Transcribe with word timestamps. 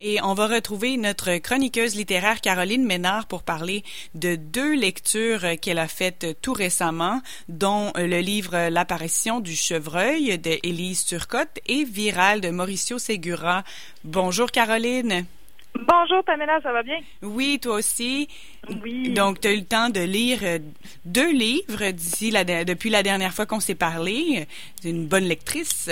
Et 0.00 0.22
on 0.22 0.32
va 0.32 0.46
retrouver 0.46 0.96
notre 0.96 1.38
chroniqueuse 1.38 1.96
littéraire 1.96 2.40
Caroline 2.40 2.86
Ménard 2.86 3.26
pour 3.26 3.42
parler 3.42 3.82
de 4.14 4.36
deux 4.36 4.76
lectures 4.76 5.58
qu'elle 5.60 5.80
a 5.80 5.88
faites 5.88 6.38
tout 6.40 6.52
récemment, 6.52 7.20
dont 7.48 7.90
le 7.96 8.20
livre 8.20 8.68
L'apparition 8.68 9.40
du 9.40 9.56
chevreuil 9.56 10.38
de 10.38 10.56
Élise 10.62 11.04
Turcotte 11.04 11.58
et 11.66 11.82
Viral 11.82 12.40
de 12.40 12.50
Mauricio 12.50 13.00
Segura. 13.00 13.64
Bonjour 14.04 14.52
Caroline. 14.52 15.26
Bonjour 15.74 16.24
Pamela, 16.24 16.60
ça 16.62 16.72
va 16.72 16.82
bien? 16.82 16.98
Oui, 17.22 17.58
toi 17.60 17.76
aussi. 17.76 18.28
Oui. 18.82 19.10
Donc, 19.10 19.40
tu 19.40 19.48
as 19.48 19.52
eu 19.52 19.58
le 19.58 19.64
temps 19.64 19.90
de 19.90 20.00
lire 20.00 20.40
deux 21.04 21.32
livres 21.32 21.90
d'ici 21.92 22.30
la, 22.30 22.44
depuis 22.44 22.90
la 22.90 23.02
dernière 23.02 23.32
fois 23.32 23.46
qu'on 23.46 23.60
s'est 23.60 23.74
parlé. 23.74 24.46
C'est 24.80 24.90
une 24.90 25.06
bonne 25.06 25.24
lectrice. 25.24 25.90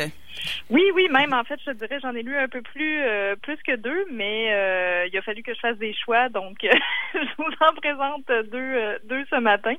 Oui, 0.71 0.83
oui, 0.95 1.09
même 1.11 1.33
en 1.33 1.45
fait, 1.45 1.59
je 1.65 1.73
dirais, 1.73 1.99
j'en 2.01 2.15
ai 2.15 2.23
lu 2.23 2.37
un 2.37 2.49
peu 2.49 2.63
plus 2.63 3.01
euh, 3.03 3.37
plus 3.37 3.57
que 3.67 3.77
deux, 3.77 4.05
mais 4.11 4.53
euh, 4.53 5.07
il 5.11 5.17
a 5.17 5.23
fallu 5.23 5.43
que 5.43 5.55
je 5.55 5.61
fasse 5.61 5.79
des 5.79 5.95
choix, 5.95 6.29
donc 6.29 6.59
je 7.15 7.29
vous 7.39 7.53
en 7.61 7.75
présente 7.75 8.27
deux 8.51 8.59
euh, 8.59 8.99
deux 9.05 9.25
ce 9.31 9.41
matin. 9.41 9.75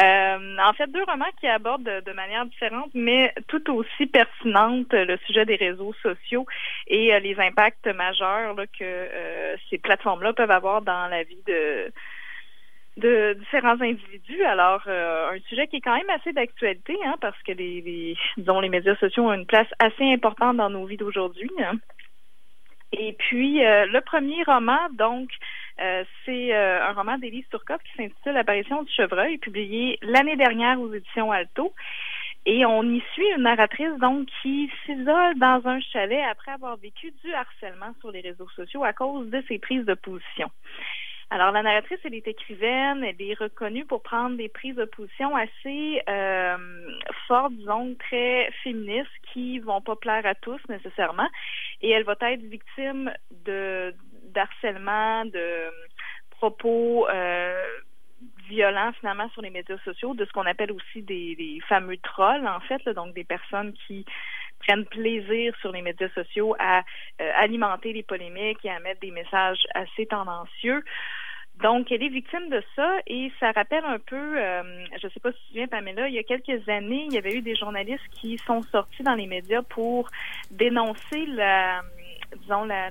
En 0.00 0.72
fait, 0.74 0.86
deux 0.90 1.04
romans 1.04 1.30
qui 1.38 1.46
abordent 1.46 1.82
de, 1.82 2.12
manière 2.12 2.46
différente, 2.46 2.90
mais 2.94 3.32
tout 3.48 3.70
aussi 3.74 4.06
pertinente 4.06 4.92
le 4.92 5.16
sujet 5.26 5.44
des 5.44 5.56
réseaux 5.56 5.94
sociaux 6.02 6.46
et 6.86 7.18
les 7.20 7.38
impacts 7.38 7.86
majeurs 7.86 8.56
que 8.78 9.56
ces 9.68 9.78
plateformes-là 9.78 10.32
peuvent 10.32 10.50
avoir 10.50 10.82
dans 10.82 11.06
la 11.08 11.22
vie 11.22 11.42
de 11.46 11.92
différents 13.34 13.80
individus. 13.80 14.42
Alors, 14.44 14.82
euh, 14.86 15.32
un 15.32 15.40
sujet 15.48 15.66
qui 15.66 15.76
est 15.76 15.80
quand 15.80 15.96
même 15.96 16.10
assez 16.10 16.32
d'actualité, 16.32 16.96
hein, 17.04 17.16
parce 17.20 17.40
que 17.42 17.52
les, 17.52 18.16
disons, 18.36 18.60
les 18.60 18.68
médias 18.68 18.96
sociaux 18.96 19.28
ont 19.28 19.32
une 19.32 19.46
place 19.46 19.68
assez 19.78 20.04
importante 20.04 20.56
dans 20.56 20.70
nos 20.70 20.84
vies 20.86 20.96
d'aujourd'hui. 20.96 21.50
Hein. 21.60 21.78
Et 22.92 23.14
puis, 23.18 23.64
euh, 23.64 23.86
le 23.86 24.00
premier 24.00 24.42
roman, 24.44 24.78
donc, 24.92 25.30
euh, 25.80 26.04
c'est 26.24 26.54
un 26.54 26.92
roman 26.92 27.18
d'Élise 27.18 27.48
Turcotte 27.48 27.82
qui 27.82 27.96
s'intitule 27.96 28.32
L'apparition 28.32 28.82
du 28.82 28.92
chevreuil, 28.92 29.38
publié 29.38 29.98
l'année 30.02 30.36
dernière 30.36 30.80
aux 30.80 30.92
éditions 30.92 31.32
Alto. 31.32 31.72
Et 32.46 32.64
on 32.64 32.82
y 32.84 33.02
suit 33.12 33.28
une 33.36 33.42
narratrice 33.42 33.98
donc 34.00 34.28
qui 34.40 34.70
s'isole 34.84 35.38
dans 35.38 35.60
un 35.66 35.80
chalet 35.80 36.22
après 36.30 36.52
avoir 36.52 36.76
vécu 36.78 37.12
du 37.22 37.32
harcèlement 37.34 37.92
sur 38.00 38.10
les 38.10 38.20
réseaux 38.20 38.48
sociaux 38.56 38.82
à 38.82 38.94
cause 38.94 39.28
de 39.28 39.42
ses 39.46 39.58
prises 39.58 39.84
de 39.84 39.94
position. 39.94 40.50
Alors, 41.32 41.52
la 41.52 41.62
narratrice, 41.62 42.00
elle 42.02 42.14
est 42.14 42.26
écrivaine, 42.26 43.04
elle 43.04 43.22
est 43.22 43.38
reconnue 43.38 43.84
pour 43.84 44.02
prendre 44.02 44.36
des 44.36 44.48
prises 44.48 44.74
de 44.74 44.84
position 44.84 45.36
assez 45.36 46.02
euh, 46.08 46.56
fortes, 47.28 47.52
disons, 47.52 47.94
très 48.00 48.50
féministes, 48.64 49.08
qui 49.32 49.60
vont 49.60 49.80
pas 49.80 49.94
plaire 49.94 50.26
à 50.26 50.34
tous 50.34 50.60
nécessairement. 50.68 51.28
Et 51.82 51.90
elle 51.90 52.02
va 52.02 52.16
être 52.20 52.42
victime 52.42 53.12
de 53.44 53.94
d'harcèlement, 54.24 55.24
de 55.24 55.70
propos 56.30 57.06
euh, 57.08 57.62
violents 58.48 58.92
finalement 58.98 59.28
sur 59.30 59.42
les 59.42 59.50
médias 59.50 59.78
sociaux, 59.84 60.14
de 60.14 60.24
ce 60.24 60.32
qu'on 60.32 60.46
appelle 60.46 60.72
aussi 60.72 61.02
des, 61.02 61.60
fameux 61.68 61.96
trolls, 61.98 62.46
en 62.46 62.60
fait, 62.60 62.88
donc 62.90 63.14
des 63.14 63.24
personnes 63.24 63.72
qui 63.86 64.04
prennent 64.60 64.84
plaisir 64.84 65.54
sur 65.60 65.72
les 65.72 65.82
médias 65.82 66.10
sociaux 66.10 66.54
à 66.58 66.80
euh, 67.20 67.32
alimenter 67.36 67.92
les 67.92 68.02
polémiques 68.02 68.64
et 68.64 68.70
à 68.70 68.78
mettre 68.80 69.00
des 69.00 69.10
messages 69.10 69.64
assez 69.74 70.06
tendancieux. 70.06 70.82
Donc, 71.62 71.92
elle 71.92 72.02
est 72.02 72.08
victime 72.08 72.48
de 72.48 72.62
ça 72.74 72.90
et 73.06 73.30
ça 73.38 73.52
rappelle 73.52 73.84
un 73.84 73.98
peu, 73.98 74.16
euh, 74.16 74.62
je 74.98 75.06
ne 75.06 75.12
sais 75.12 75.20
pas 75.20 75.30
si 75.30 75.38
tu 75.38 75.42
te 75.42 75.48
souviens, 75.48 75.68
Pamela, 75.68 76.08
il 76.08 76.14
y 76.14 76.18
a 76.18 76.22
quelques 76.22 76.66
années, 76.68 77.04
il 77.06 77.12
y 77.12 77.18
avait 77.18 77.34
eu 77.34 77.42
des 77.42 77.54
journalistes 77.54 78.06
qui 78.12 78.38
sont 78.46 78.62
sortis 78.62 79.02
dans 79.02 79.14
les 79.14 79.26
médias 79.26 79.62
pour 79.62 80.08
dénoncer 80.50 81.26
la, 81.26 81.82
disons, 82.36 82.64
la, 82.64 82.90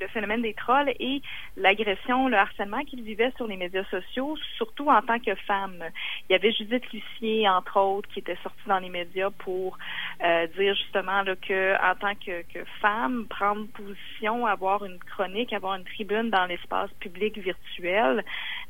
le 0.00 0.08
phénomène 0.08 0.42
des 0.42 0.54
trolls 0.54 0.92
et 0.98 1.22
l'agression, 1.56 2.28
le 2.28 2.36
harcèlement 2.36 2.82
qu'ils 2.84 3.02
vivaient 3.02 3.32
sur 3.36 3.46
les 3.46 3.56
médias 3.56 3.84
sociaux, 3.84 4.36
surtout 4.56 4.88
en 4.88 5.02
tant 5.02 5.18
que 5.18 5.34
femme. 5.34 5.84
Il 6.28 6.32
y 6.32 6.36
avait 6.36 6.52
Judith 6.52 6.84
Lucier, 6.92 7.48
entre 7.48 7.78
autres, 7.78 8.08
qui 8.10 8.20
était 8.20 8.38
sortie 8.42 8.66
dans 8.66 8.78
les 8.78 8.88
médias 8.88 9.30
pour 9.30 9.78
euh, 10.22 10.46
dire 10.58 10.74
justement 10.74 11.22
là, 11.22 11.36
que 11.36 11.74
en 11.82 11.94
tant 11.96 12.14
que, 12.14 12.42
que 12.42 12.64
femme, 12.80 13.26
prendre 13.28 13.66
position, 13.68 14.46
avoir 14.46 14.84
une 14.84 14.98
chronique, 14.98 15.52
avoir 15.52 15.74
une 15.74 15.84
tribune 15.84 16.30
dans 16.30 16.46
l'espace 16.46 16.90
public 17.00 17.38
virtuel, 17.38 18.24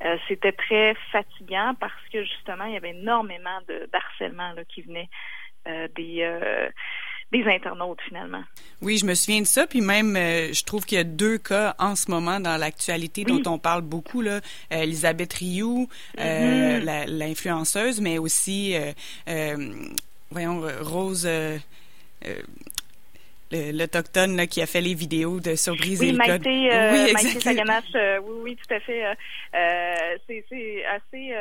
euh, 0.05 0.17
c'était 0.29 0.53
très 0.53 0.95
fatigant 1.13 1.75
parce 1.79 2.09
que 2.13 2.25
justement, 2.25 2.65
il 2.65 2.75
y 2.75 2.77
avait 2.77 2.91
énormément 2.91 3.61
de 3.69 3.89
d'harcèlement 3.93 4.53
qui 4.69 4.83
venait 4.83 5.09
euh, 5.69 5.87
des 5.95 6.23
des 7.33 7.45
internautes 7.47 8.01
finalement. 8.07 8.43
Oui, 8.83 8.99
je 8.99 9.07
me 9.07 9.15
souviens 9.15 9.41
de 9.41 9.47
ça, 9.47 9.67
puis 9.67 9.81
même 9.81 10.15
euh, 10.17 10.53
je 10.53 10.65
trouve 10.65 10.85
qu'il 10.85 10.99
y 10.99 11.01
a 11.01 11.05
deux 11.05 11.39
cas 11.39 11.75
en 11.79 11.97
ce 11.97 12.11
moment 12.11 12.39
dans 12.39 12.57
l'actualité 12.59 13.25
dont 13.25 13.43
on 13.47 13.59
parle 13.59 13.83
beaucoup 13.83 14.21
là, 14.21 14.41
euh, 14.73 14.83
Elisabeth 14.83 15.33
Rioux, 15.33 15.89
euh, 16.21 16.81
mm-hmm. 16.81 17.07
l'influenceuse, 17.07 18.01
mais 18.01 18.19
aussi 18.19 18.75
voyons 20.31 20.63
Rose 20.81 21.29
l'autochtone 23.51 24.47
qui 24.47 24.63
a 24.63 24.67
fait 24.67 24.81
les 24.81 24.95
vidéos 24.95 25.41
de 25.41 25.57
surprise 25.57 26.01
oui, 26.01 26.09
et 26.09 26.13
Maïté, 26.13 26.49
oui, 26.49 27.13
Maïté 27.13 27.41
Saganache, 27.41 27.85
oui, 27.95 28.35
oui, 28.43 28.57
tout 28.57 28.75
à 28.75 28.81
fait. 28.81 29.03
c'est 30.27 30.85
assez 30.85 31.35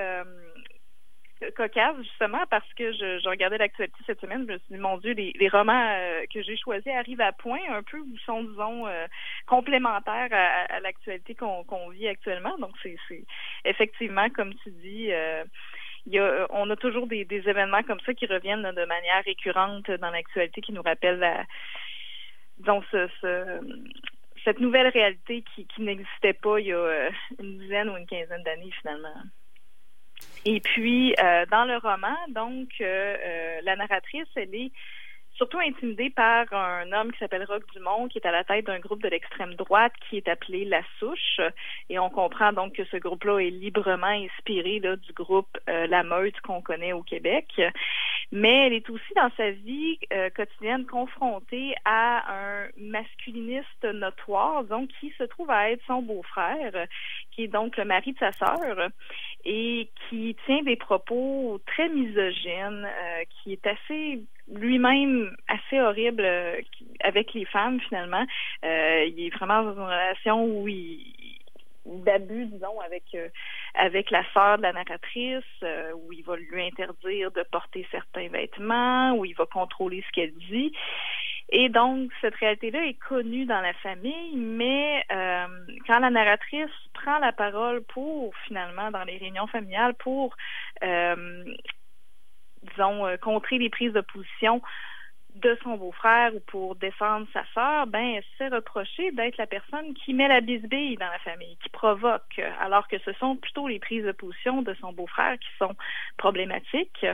cocasse 1.49 1.97
justement 1.97 2.43
parce 2.49 2.71
que 2.73 2.91
je, 2.93 3.27
regardais 3.27 3.57
l'actualité 3.57 3.97
cette 4.05 4.21
semaine, 4.21 4.45
je 4.47 4.53
me 4.53 4.57
suis 4.59 4.75
dit 4.75 4.77
mon 4.77 4.97
Dieu, 4.97 5.13
les, 5.13 5.49
romans 5.49 5.95
euh, 5.97 6.25
que 6.33 6.41
j'ai 6.41 6.57
choisis 6.57 6.87
arrivent 6.87 7.21
à 7.21 7.31
point 7.31 7.59
un 7.69 7.83
peu 7.83 7.97
ou 7.97 8.17
sont 8.25 8.43
disons 8.43 8.87
euh, 8.87 9.07
complémentaires 9.47 10.29
à, 10.31 10.79
l'actualité 10.79 11.35
qu'on 11.35 11.89
vit 11.89 12.07
actuellement. 12.07 12.57
Donc 12.57 12.71
c'est 12.83 12.97
effectivement 13.65 14.29
comme 14.29 14.53
tu 14.63 14.71
dis. 14.71 15.11
Euh, 15.11 15.43
y 16.07 16.17
a, 16.17 16.47
on 16.49 16.69
a 16.69 16.75
toujours 16.75 17.05
des, 17.05 17.27
événements 17.29 17.83
comme 17.83 17.99
ça 18.01 18.13
qui 18.13 18.25
reviennent 18.25 18.63
de 18.63 18.85
manière 18.85 19.23
récurrente 19.23 19.89
dans 19.91 20.09
l'actualité 20.09 20.61
qui 20.61 20.73
nous 20.73 20.81
rappellent 20.81 21.45
disons, 22.57 22.83
ce, 22.91 23.07
ce, 23.21 23.59
cette 24.43 24.59
nouvelle 24.59 24.87
réalité 24.87 25.43
qui 25.53 25.81
n'existait 25.81 26.33
pas 26.33 26.59
il 26.59 26.67
y 26.67 26.73
a 26.73 27.09
une 27.39 27.59
dizaine 27.59 27.89
ou 27.89 27.97
une 27.97 28.07
quinzaine 28.07 28.43
d'années 28.43 28.71
finalement. 28.81 29.13
Et 30.45 30.59
puis, 30.59 31.13
euh, 31.21 31.45
dans 31.51 31.65
le 31.65 31.77
roman, 31.77 32.17
donc, 32.29 32.69
euh, 32.81 33.15
euh, 33.23 33.59
la 33.63 33.75
narratrice, 33.75 34.27
elle 34.35 34.55
est 34.55 34.71
surtout 35.35 35.59
intimidée 35.59 36.09
par 36.09 36.51
un 36.53 36.91
homme 36.91 37.11
qui 37.11 37.19
s'appelle 37.19 37.45
Roch 37.45 37.63
Dumont, 37.73 38.07
qui 38.07 38.17
est 38.17 38.27
à 38.27 38.31
la 38.31 38.43
tête 38.43 38.65
d'un 38.65 38.79
groupe 38.79 39.01
de 39.01 39.07
l'extrême 39.07 39.55
droite 39.55 39.93
qui 40.07 40.17
est 40.17 40.27
appelé 40.27 40.65
La 40.65 40.81
Souche. 40.99 41.39
Et 41.89 41.97
on 41.99 42.09
comprend 42.09 42.53
donc 42.53 42.73
que 42.73 42.83
ce 42.85 42.97
groupe-là 42.97 43.39
est 43.39 43.49
librement 43.49 44.07
inspiré 44.07 44.79
du 44.79 45.13
groupe 45.13 45.57
La 45.65 46.03
Meute 46.03 46.39
qu'on 46.41 46.61
connaît 46.61 46.93
au 46.93 47.01
Québec. 47.01 47.59
Mais 48.31 48.67
elle 48.67 48.73
est 48.73 48.89
aussi 48.89 49.13
dans 49.15 49.31
sa 49.35 49.49
vie 49.49 49.97
quotidienne 50.35 50.85
confrontée 50.85 51.73
à 51.85 52.23
un 52.31 52.67
masculiniste 52.77 53.83
notoire, 53.83 54.63
donc 54.65 54.89
qui 54.99 55.11
se 55.17 55.23
trouve 55.23 55.49
à 55.49 55.71
être 55.71 55.83
son 55.87 56.03
beau-frère, 56.03 56.85
qui 57.31 57.45
est 57.45 57.47
donc 57.47 57.77
le 57.77 57.85
mari 57.85 58.13
de 58.13 58.19
sa 58.19 58.31
sœur 58.33 58.89
et 59.45 59.89
qui 60.09 60.35
tient 60.45 60.63
des 60.63 60.75
propos 60.75 61.59
très 61.65 61.89
misogynes, 61.89 62.85
euh, 62.85 63.23
qui 63.29 63.53
est 63.53 63.67
assez 63.67 64.21
lui-même 64.51 65.35
assez 65.47 65.79
horrible 65.79 66.23
euh, 66.25 66.59
avec 67.01 67.33
les 67.33 67.45
femmes 67.45 67.79
finalement. 67.81 68.25
Euh, 68.65 69.05
il 69.05 69.25
est 69.25 69.29
vraiment 69.29 69.63
dans 69.63 69.73
une 69.73 69.83
relation 69.83 70.45
où 70.45 70.67
il 70.67 71.37
d'abus, 71.83 72.45
disons, 72.45 72.79
avec 72.81 73.03
avec 73.73 74.11
la 74.11 74.23
sœur 74.33 74.57
de 74.57 74.63
la 74.63 74.73
narratrice, 74.73 75.43
où 75.95 76.13
il 76.13 76.23
va 76.23 76.35
lui 76.35 76.63
interdire 76.63 77.31
de 77.31 77.43
porter 77.51 77.87
certains 77.89 78.27
vêtements, 78.27 79.13
où 79.13 79.25
il 79.25 79.33
va 79.33 79.47
contrôler 79.47 80.03
ce 80.07 80.11
qu'elle 80.11 80.33
dit. 80.33 80.71
Et 81.51 81.67
donc, 81.67 82.11
cette 82.21 82.35
réalité-là 82.35 82.85
est 82.85 82.93
connue 82.93 83.45
dans 83.45 83.59
la 83.59 83.73
famille, 83.73 84.37
mais 84.37 85.03
euh, 85.11 85.47
quand 85.85 85.99
la 85.99 86.09
narratrice 86.09 86.69
prend 86.93 87.19
la 87.19 87.33
parole 87.33 87.83
pour, 87.83 88.33
finalement, 88.47 88.89
dans 88.89 89.03
les 89.03 89.17
réunions 89.17 89.47
familiales, 89.47 89.93
pour, 89.95 90.33
euh, 90.81 91.43
disons, 92.63 93.05
euh, 93.05 93.17
contrer 93.17 93.57
les 93.57 93.69
prises 93.69 93.91
de 93.91 94.01
position 94.01 94.61
de 95.35 95.57
son 95.63 95.75
beau-frère 95.75 96.35
ou 96.35 96.39
pour 96.41 96.75
défendre 96.75 97.27
sa 97.33 97.43
sœur, 97.53 97.87
ben, 97.87 98.15
elle 98.15 98.23
s'est 98.37 98.53
reprochée 98.53 99.11
d'être 99.11 99.37
la 99.37 99.47
personne 99.47 99.93
qui 99.93 100.13
met 100.13 100.27
la 100.27 100.41
bisbille 100.41 100.97
dans 100.97 101.07
la 101.07 101.19
famille, 101.19 101.57
qui 101.63 101.69
provoque, 101.69 102.41
alors 102.59 102.87
que 102.87 102.97
ce 102.99 103.13
sont 103.13 103.35
plutôt 103.37 103.67
les 103.67 103.79
prises 103.79 104.03
de 104.03 104.11
position 104.11 104.61
de 104.61 104.73
son 104.75 104.91
beau-frère 104.91 105.37
qui 105.39 105.49
sont 105.57 105.75
problématiques. 106.17 107.05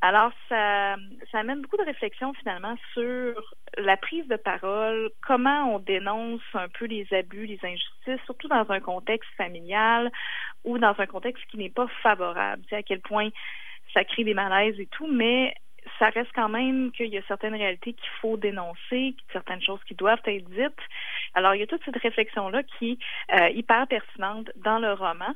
Alors, 0.00 0.32
ça, 0.50 0.96
ça 1.32 1.38
amène 1.38 1.62
beaucoup 1.62 1.78
de 1.78 1.84
réflexion 1.84 2.34
finalement 2.34 2.76
sur 2.92 3.54
la 3.78 3.96
prise 3.96 4.26
de 4.28 4.36
parole, 4.36 5.10
comment 5.26 5.74
on 5.74 5.78
dénonce 5.78 6.42
un 6.52 6.68
peu 6.68 6.84
les 6.84 7.06
abus, 7.12 7.46
les 7.46 7.58
injustices, 7.62 8.22
surtout 8.26 8.48
dans 8.48 8.70
un 8.70 8.80
contexte 8.80 9.30
familial 9.36 10.12
ou 10.64 10.78
dans 10.78 10.94
un 10.98 11.06
contexte 11.06 11.44
qui 11.46 11.56
n'est 11.56 11.70
pas 11.70 11.88
favorable. 12.02 12.62
Tu 12.64 12.68
sais, 12.68 12.76
à 12.76 12.82
quel 12.82 13.00
point 13.00 13.30
ça 13.94 14.04
crée 14.04 14.24
des 14.24 14.34
malaises 14.34 14.78
et 14.78 14.86
tout, 14.88 15.06
mais 15.06 15.54
ça 15.98 16.10
reste 16.10 16.30
quand 16.34 16.48
même 16.48 16.92
qu'il 16.92 17.08
y 17.08 17.18
a 17.18 17.22
certaines 17.26 17.54
réalités 17.54 17.94
qu'il 17.94 18.10
faut 18.20 18.36
dénoncer, 18.36 19.16
certaines 19.32 19.62
choses 19.62 19.82
qui 19.84 19.94
doivent 19.94 20.22
être 20.26 20.48
dites. 20.50 20.80
Alors, 21.34 21.54
il 21.54 21.60
y 21.60 21.62
a 21.62 21.66
toute 21.66 21.84
cette 21.84 21.96
réflexion-là 21.96 22.62
qui 22.62 22.98
est 23.28 23.52
hyper 23.54 23.86
pertinente 23.86 24.50
dans 24.56 24.78
le 24.78 24.92
roman. 24.92 25.34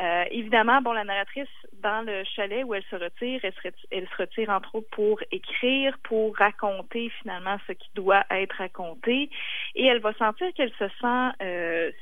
Euh, 0.00 0.24
évidemment, 0.30 0.80
bon, 0.82 0.92
la 0.92 1.04
narratrice, 1.04 1.48
dans 1.82 2.04
le 2.04 2.24
chalet 2.24 2.64
où 2.64 2.74
elle 2.74 2.84
se 2.90 2.96
retire, 2.96 3.40
elle 3.42 3.52
se, 3.52 3.68
elle 3.90 4.08
se, 4.08 4.16
retire 4.16 4.50
entre 4.50 4.74
autres 4.76 4.90
pour 4.90 5.20
écrire, 5.30 5.96
pour 6.02 6.36
raconter 6.36 7.10
finalement 7.20 7.58
ce 7.66 7.72
qui 7.72 7.88
doit 7.94 8.24
être 8.30 8.56
raconté, 8.56 9.30
et 9.74 9.86
elle 9.86 10.00
va 10.00 10.12
sentir 10.14 10.52
qu'elle 10.54 10.72
se 10.72 10.88
sent 11.00 11.42
euh, 11.42 11.92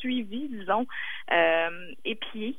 suivie, 0.00 0.48
disons, 0.48 0.86
euh, 1.30 1.92
épiée 2.04 2.56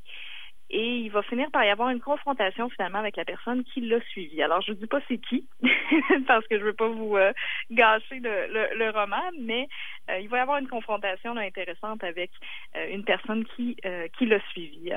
et 0.73 0.97
il 0.97 1.11
va 1.11 1.21
finir 1.21 1.51
par 1.51 1.63
y 1.63 1.69
avoir 1.69 1.89
une 1.89 1.99
confrontation 1.99 2.67
finalement 2.69 2.97
avec 2.97 3.15
la 3.15 3.25
personne 3.25 3.63
qui 3.63 3.81
l'a 3.81 4.01
suivi. 4.09 4.41
Alors 4.41 4.59
je 4.61 4.71
ne 4.71 4.77
dis 4.77 4.87
pas 4.87 4.99
c'est 5.07 5.19
qui 5.19 5.45
parce 6.27 6.45
que 6.47 6.57
je 6.57 6.63
veux 6.63 6.73
pas 6.73 6.87
vous 6.87 7.15
euh, 7.15 7.31
gâcher 7.69 8.19
le, 8.19 8.75
le, 8.75 8.89
roman, 8.89 9.21
mais 9.39 9.67
euh, 10.09 10.19
il 10.19 10.27
va 10.29 10.39
y 10.39 10.41
avoir 10.41 10.57
une 10.57 10.67
confrontation 10.67 11.37
intéressante 11.37 12.03
avec 12.03 12.31
euh, 12.75 12.87
une 12.91 13.03
personne 13.03 13.45
qui 13.55 13.77
qui 14.17 14.25
l'a 14.25 14.39
suivi. 14.49 14.91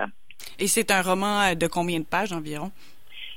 Et 0.58 0.67
c'est 0.67 0.90
un 0.90 1.02
roman 1.02 1.55
de 1.55 1.67
combien 1.67 2.00
de 2.00 2.05
pages 2.05 2.32
environ? 2.32 2.70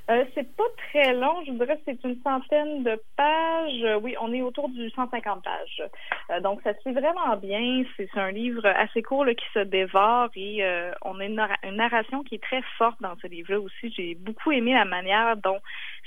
Euh, 0.10 0.26
c'est 0.34 0.56
pas 0.56 0.64
très 0.90 1.14
long, 1.14 1.44
je 1.46 1.52
dirais 1.52 1.78
que 1.78 1.84
c'est 1.86 2.04
une 2.04 2.20
centaine 2.24 2.84
de 2.84 3.00
pages. 3.16 4.02
Oui, 4.02 4.16
on 4.20 4.34
est 4.34 4.42
autour 4.42 4.70
du 4.70 4.90
150 4.90 5.44
pages. 5.44 5.84
Euh, 6.32 6.40
donc, 6.40 6.62
ça 6.64 6.74
se 6.74 6.82
fait 6.82 6.94
vraiment 6.94 7.36
bien. 7.38 7.84
C'est 7.96 8.10
un 8.16 8.32
livre 8.32 8.66
assez 8.66 9.04
court 9.04 9.28
qui 9.28 9.46
se 9.54 9.60
dévore 9.60 10.30
et 10.36 10.64
euh, 10.64 10.92
on 11.04 11.20
a 11.20 11.26
une, 11.26 11.46
narration 11.76 12.24
qui 12.24 12.36
est 12.36 12.44
très 12.44 12.64
forte 12.80 13.00
dans 13.02 13.16
ce 13.22 13.28
livre-là 13.28 13.60
aussi. 13.60 13.94
J'ai 13.96 14.16
beaucoup 14.16 14.52
aimé 14.52 14.74
la 14.74 14.86
manière 14.86 15.38
dont 15.38 15.60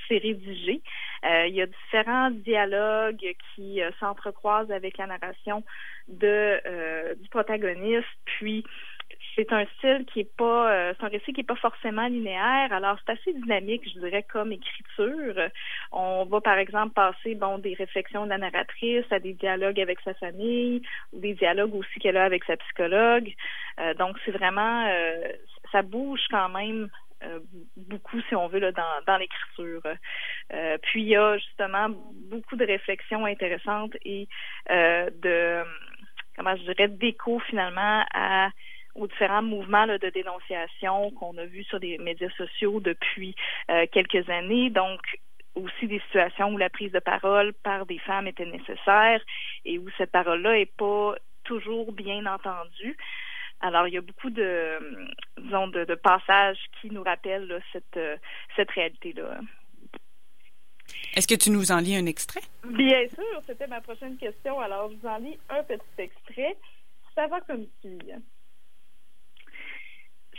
c'est 0.08 0.19
rédigé. 0.19 0.82
il 1.22 1.54
y 1.54 1.62
a 1.62 1.66
différents 1.66 2.31
dialogues 2.31 3.34
qui 3.54 3.81
s'entrecroisent 4.00 4.72
avec 4.72 4.99
la 4.99 5.06
narration 5.06 5.62
de 6.08 7.14
du 7.14 7.28
protagoniste, 7.28 8.08
puis 8.25 8.64
c'est 9.34 9.52
un 9.52 9.64
style 9.76 10.05
qui 10.12 10.20
est 10.20 10.37
pas, 10.37 10.73
euh, 10.73 10.94
c'est 10.99 11.06
un 11.06 11.08
récit 11.08 11.32
qui 11.32 11.40
est 11.40 11.44
pas 11.44 11.56
forcément 11.56 12.06
linéaire. 12.06 12.73
Alors 12.73 12.99
c'est 13.05 13.12
assez 13.12 13.32
dynamique, 13.32 13.82
je 13.94 14.00
dirais, 14.00 14.25
comme 14.31 14.52
écriture. 14.52 15.49
On 15.90 16.25
va 16.25 16.40
par 16.40 16.58
exemple 16.58 16.94
passer 16.94 17.34
bon 17.34 17.58
des 17.58 17.75
réflexions 17.75 18.25
de 18.25 18.31
la 18.31 18.38
narratrice 18.38 19.11
à 19.11 19.19
des 19.19 19.32
dialogues 19.32 19.81
avec 19.81 20.00
sa 20.00 20.14
famille 20.14 20.82
ou 21.12 21.20
des 21.20 21.34
dialogues 21.34 21.75
aussi 21.75 21.99
qu'elle 22.00 22.17
a 22.17 22.25
avec 22.25 22.44
sa 22.44 22.56
psychologue. 22.56 23.32
Euh, 23.81 23.94
donc 23.94 24.17
c'est 24.25 24.32
vraiment, 24.32 24.87
euh, 24.88 25.29
ça 25.70 25.82
bouge 25.82 26.23
quand 26.31 26.49
même 26.49 26.88
beaucoup, 27.76 28.20
si 28.23 28.35
on 28.35 28.49
veut, 28.49 28.58
là, 28.58 28.73
dans, 28.73 28.82
dans 29.06 29.17
l'écriture. 29.17 29.81
puis 30.82 31.02
il 31.02 31.08
y 31.08 31.14
a 31.14 31.38
justement 31.38 31.88
beaucoup 32.28 32.56
de 32.56 32.67
réflexions 32.67 33.25
intéressantes 33.26 33.94
et 34.05 34.26
de, 34.69 35.62
comment 36.37 36.56
je 36.56 36.62
dirais, 36.62 36.88
d'écho 36.88 37.38
finalement 37.49 38.05
à 38.12 38.49
aux 38.94 39.06
différents 39.06 39.42
mouvements 39.42 39.86
de 39.86 40.10
dénonciation 40.10 41.10
qu'on 41.12 41.36
a 41.38 41.44
vus 41.44 41.64
sur 41.64 41.78
les 41.78 41.98
médias 41.98 42.30
sociaux 42.36 42.80
depuis 42.80 43.34
euh, 43.70 43.86
quelques 43.90 44.28
années. 44.28 44.70
Donc, 44.70 45.00
aussi 45.54 45.86
des 45.86 46.00
situations 46.00 46.52
où 46.52 46.58
la 46.58 46.70
prise 46.70 46.92
de 46.92 46.98
parole 46.98 47.52
par 47.62 47.86
des 47.86 47.98
femmes 47.98 48.26
était 48.26 48.46
nécessaire 48.46 49.20
et 49.64 49.78
où 49.78 49.88
cette 49.98 50.10
parole-là 50.10 50.54
n'est 50.54 50.66
pas 50.66 51.14
toujours 51.44 51.92
bien 51.92 52.24
entendue. 52.26 52.96
Alors, 53.60 53.86
il 53.86 53.94
y 53.94 53.98
a 53.98 54.00
beaucoup 54.00 54.30
de, 54.30 54.78
disons, 55.38 55.68
de, 55.68 55.94
passages 55.94 56.58
qui 56.80 56.90
nous 56.90 57.02
rappellent 57.02 57.62
cette, 57.72 57.96
euh, 57.96 58.16
cette 58.56 58.70
réalité-là. 58.72 59.40
Est-ce 61.14 61.28
que 61.28 61.34
tu 61.34 61.50
nous 61.50 61.70
en 61.70 61.78
lis 61.78 61.96
un 61.96 62.06
extrait? 62.06 62.40
Bien 62.64 63.06
sûr, 63.08 63.40
c'était 63.46 63.66
ma 63.66 63.80
prochaine 63.80 64.16
question. 64.16 64.58
Alors, 64.60 64.90
je 64.90 64.96
vous 64.96 65.06
en 65.06 65.18
lis 65.18 65.38
un 65.48 65.62
petit 65.62 65.82
extrait. 65.98 66.56
Ça 67.14 67.26
va 67.28 67.40
comme 67.42 67.66
suit. 67.80 67.98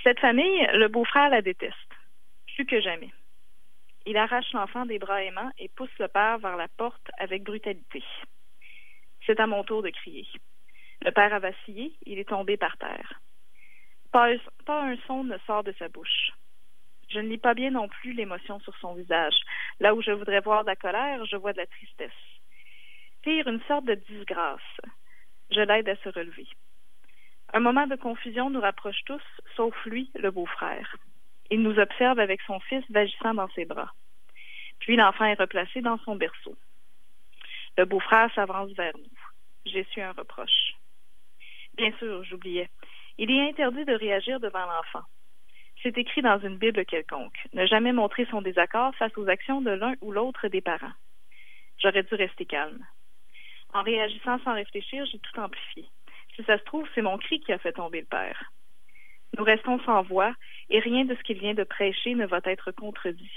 Cette 0.04 0.20
famille, 0.20 0.68
le 0.74 0.90
beau-frère 0.90 1.30
la 1.30 1.42
déteste, 1.42 1.78
plus 2.56 2.66
que 2.66 2.82
jamais. 2.82 3.10
Il 4.06 4.18
arrache 4.18 4.52
l'enfant 4.52 4.86
des 4.86 5.00
bras 5.00 5.24
aimants 5.24 5.52
et 5.58 5.70
pousse 5.70 5.98
le 5.98 6.10
père 6.10 6.40
vers 6.40 6.58
la 6.58 6.68
porte 6.68 7.10
avec 7.20 7.44
brutalité. 7.44 8.04
C'est 9.26 9.40
à 9.40 9.48
mon 9.48 9.64
tour 9.64 9.82
de 9.82 9.90
crier. 9.92 10.28
Le 11.04 11.12
père 11.12 11.34
a 11.34 11.40
vacillé, 11.40 11.94
il 12.06 12.20
est 12.20 12.28
tombé 12.28 12.58
par 12.58 12.76
terre. 12.78 13.22
Pas, 14.12 14.28
un 14.68 14.98
son 15.08 15.24
ne 15.24 15.38
sort 15.48 15.64
de 15.64 15.74
sa 15.80 15.88
bouche. 15.88 16.32
Je 17.10 17.20
ne 17.20 17.30
lis 17.30 17.38
pas 17.38 17.54
bien 17.54 17.72
non 17.72 17.88
plus 17.88 18.12
l'émotion 18.12 18.60
sur 18.60 18.76
son 18.80 18.96
visage. 18.96 19.40
Là 19.80 19.96
où 19.96 20.02
je 20.02 20.12
voudrais 20.12 20.42
voir 20.42 20.64
de 20.64 20.70
la 20.70 20.76
colère, 20.76 21.26
je 21.26 21.38
vois 21.38 21.54
de 21.54 21.60
la 21.60 21.68
tristesse. 21.68 22.12
Pire, 23.22 23.48
une 23.48 23.62
sorte 23.70 23.86
de 23.86 23.96
disgrâce. 23.96 24.62
Je 25.50 25.62
l'aide 25.62 25.88
à 25.88 25.96
se 25.96 26.10
relever. 26.10 26.48
Un 27.56 27.60
moment 27.60 27.86
de 27.86 27.96
confusion 27.96 28.50
nous 28.50 28.62
rapproche 28.62 29.04
tous, 29.06 29.22
sauf 29.56 29.76
lui, 29.86 30.10
le 30.16 30.32
beau-frère. 30.32 30.96
Il 31.52 31.62
nous 31.62 31.78
observe 31.78 32.18
avec 32.18 32.42
son 32.42 32.60
fils 32.60 32.84
vagissant 32.90 33.36
dans 33.36 33.48
ses 33.50 33.66
bras. 33.66 33.92
Puis 34.80 34.96
l'enfant 34.96 35.26
est 35.26 35.40
replacé 35.40 35.82
dans 35.82 36.00
son 36.00 36.16
berceau. 36.16 36.56
Le 37.78 37.86
beau-frère 37.86 38.34
s'avance 38.34 38.72
vers 38.72 38.98
nous. 38.98 39.20
J'ai 39.68 39.84
su 39.92 40.02
un 40.02 40.14
reproche. 40.14 40.74
Bien 41.76 41.92
sûr, 42.00 42.24
j'oubliais. 42.24 42.70
Il 43.20 43.30
est 43.30 43.50
interdit 43.50 43.86
de 43.86 43.94
réagir 43.94 44.40
devant 44.40 44.66
l'enfant. 44.66 45.06
C'est 45.84 45.98
écrit 46.00 46.24
dans 46.24 46.40
une 46.40 46.58
Bible 46.58 46.86
quelconque. 46.86 47.38
Ne 47.54 47.68
jamais 47.68 47.94
montrer 47.94 48.26
son 48.32 48.42
désaccord 48.42 48.96
face 48.96 49.16
aux 49.16 49.30
actions 49.30 49.62
de 49.62 49.72
l'un 49.72 49.94
ou 50.02 50.12
l'autre 50.12 50.48
des 50.48 50.62
parents. 50.62 50.94
J'aurais 51.78 52.04
dû 52.04 52.16
rester 52.16 52.46
calme. 52.46 52.84
En 53.74 53.84
réagissant 53.84 54.40
sans 54.40 54.56
réfléchir, 54.56 55.06
j'ai 55.06 55.20
tout 55.20 55.40
amplifié. 55.40 55.88
Si 56.36 56.44
ça 56.44 56.58
se 56.58 56.64
trouve, 56.64 56.88
c'est 56.96 57.02
mon 57.02 57.18
cri 57.18 57.40
qui 57.40 57.54
a 57.54 57.60
fait 57.60 57.74
tomber 57.74 58.02
le 58.02 58.08
père. 58.08 58.52
Nous 59.38 59.44
restons 59.44 59.80
sans 59.82 60.04
voix, 60.04 60.34
et 60.70 60.80
rien 60.80 61.06
de 61.06 61.16
ce 61.16 61.24
qu'il 61.24 61.40
vient 61.40 61.54
de 61.54 61.64
prêcher 61.64 62.16
ne 62.16 62.26
va 62.26 62.40
être 62.46 62.72
contredit. 62.72 63.32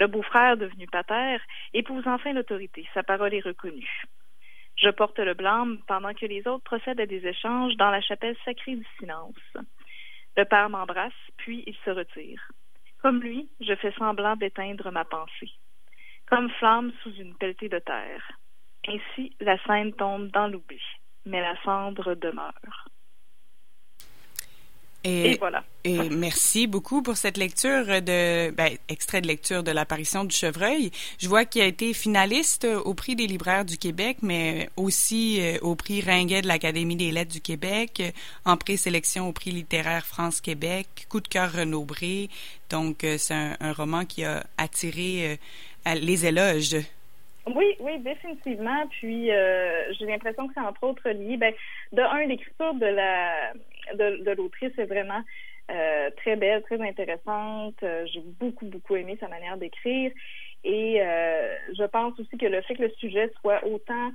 Le 0.00 0.06
beau-frère, 0.06 0.56
devenu 0.56 0.86
pater, 0.86 1.38
épouse 1.72 2.06
enfin 2.06 2.32
l'autorité. 2.32 2.86
Sa 2.94 3.02
parole 3.02 3.34
est 3.34 3.44
reconnue. 3.44 4.02
Je 4.76 4.90
porte 4.90 5.18
le 5.18 5.34
blâme 5.34 5.78
pendant 5.88 6.14
que 6.14 6.26
les 6.26 6.46
autres 6.46 6.62
procèdent 6.62 7.00
à 7.00 7.06
des 7.06 7.26
échanges 7.26 7.74
dans 7.76 7.90
la 7.90 8.00
chapelle 8.00 8.36
sacrée 8.44 8.76
du 8.76 8.86
silence. 8.98 9.34
Le 10.36 10.44
père 10.44 10.70
m'embrasse, 10.70 11.12
puis 11.36 11.64
il 11.66 11.74
se 11.84 11.90
retire. 11.90 12.48
Comme 13.02 13.20
lui, 13.20 13.48
je 13.60 13.74
fais 13.74 13.92
semblant 13.92 14.36
d'éteindre 14.36 14.92
ma 14.92 15.04
pensée. 15.04 15.50
Comme 16.26 16.50
flamme 16.50 16.92
sous 17.02 17.12
une 17.14 17.34
pelletée 17.34 17.68
de 17.68 17.78
terre. 17.80 18.32
Ainsi, 18.86 19.34
la 19.40 19.58
scène 19.64 19.92
tombe 19.94 20.28
dans 20.28 20.46
l'oubli 20.46 20.80
mais 21.28 21.40
la 21.40 21.54
cendre 21.62 22.14
demeure. 22.14 22.88
Et, 25.04 25.36
voilà. 25.38 25.62
Et 25.84 25.96
merci 26.10 26.66
beaucoup 26.66 27.02
pour 27.02 27.16
cette 27.16 27.36
lecture 27.36 27.86
de, 27.86 28.50
ben, 28.50 28.76
extrait 28.88 29.20
de 29.20 29.28
lecture 29.28 29.62
de 29.62 29.70
l'apparition 29.70 30.24
du 30.24 30.34
chevreuil. 30.34 30.90
Je 31.18 31.28
vois 31.28 31.44
qu'il 31.44 31.62
a 31.62 31.66
été 31.66 31.94
finaliste 31.94 32.66
au 32.84 32.94
prix 32.94 33.14
des 33.14 33.28
libraires 33.28 33.64
du 33.64 33.78
Québec, 33.78 34.18
mais 34.22 34.68
aussi 34.76 35.40
euh, 35.40 35.58
au 35.62 35.76
prix 35.76 36.00
Ringuet 36.00 36.42
de 36.42 36.48
l'Académie 36.48 36.96
des 36.96 37.12
lettres 37.12 37.30
du 37.30 37.40
Québec, 37.40 38.02
en 38.44 38.56
présélection 38.56 39.28
au 39.28 39.32
prix 39.32 39.52
littéraire 39.52 40.04
France-Québec, 40.04 41.06
coup 41.08 41.20
de 41.20 41.28
cœur 41.28 41.52
Renaud-Bré. 41.52 42.28
Donc, 42.68 43.04
euh, 43.04 43.16
c'est 43.18 43.34
un, 43.34 43.72
roman 43.72 44.04
qui 44.04 44.24
a 44.24 44.44
attiré 44.58 45.38
euh, 45.86 45.94
les 45.94 46.26
éloges 46.26 46.76
oui, 47.54 47.76
oui, 47.80 47.98
définitivement. 48.00 48.86
Puis 48.88 49.30
euh, 49.30 49.92
j'ai 49.94 50.06
l'impression 50.06 50.46
que 50.48 50.54
c'est 50.54 50.60
entre 50.60 50.84
autres 50.84 51.08
lié. 51.10 51.36
Ben, 51.36 51.52
de 51.92 52.02
un, 52.02 52.26
l'écriture 52.26 52.74
de 52.74 52.86
la 52.86 53.52
de, 53.94 54.30
l'autrice 54.32 54.72
est 54.78 54.86
vraiment 54.86 55.22
euh, 55.70 56.10
très 56.16 56.36
belle, 56.36 56.62
très 56.62 56.80
intéressante. 56.80 57.76
Euh, 57.82 58.06
j'ai 58.12 58.20
beaucoup, 58.40 58.66
beaucoup 58.66 58.96
aimé 58.96 59.16
sa 59.20 59.28
manière 59.28 59.56
d'écrire. 59.56 60.12
Et 60.64 61.00
je 61.78 61.84
pense 61.84 62.18
aussi 62.18 62.36
que 62.36 62.46
le 62.46 62.60
fait 62.62 62.74
que 62.74 62.82
le 62.82 62.90
sujet 62.98 63.30
soit 63.40 63.64
autant 63.64 64.10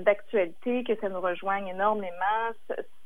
d'actualité, 0.00 0.82
que 0.82 0.96
ça 0.96 1.08
nous 1.08 1.20
rejoigne 1.20 1.68
énormément, 1.68 2.50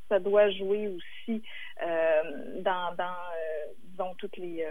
ça, 0.08 0.18
doit 0.18 0.48
jouer 0.50 0.88
aussi 0.88 1.42
dans, 1.80 2.94
dans 2.96 3.18
disons, 3.84 4.14
toutes 4.16 4.38
les 4.38 4.66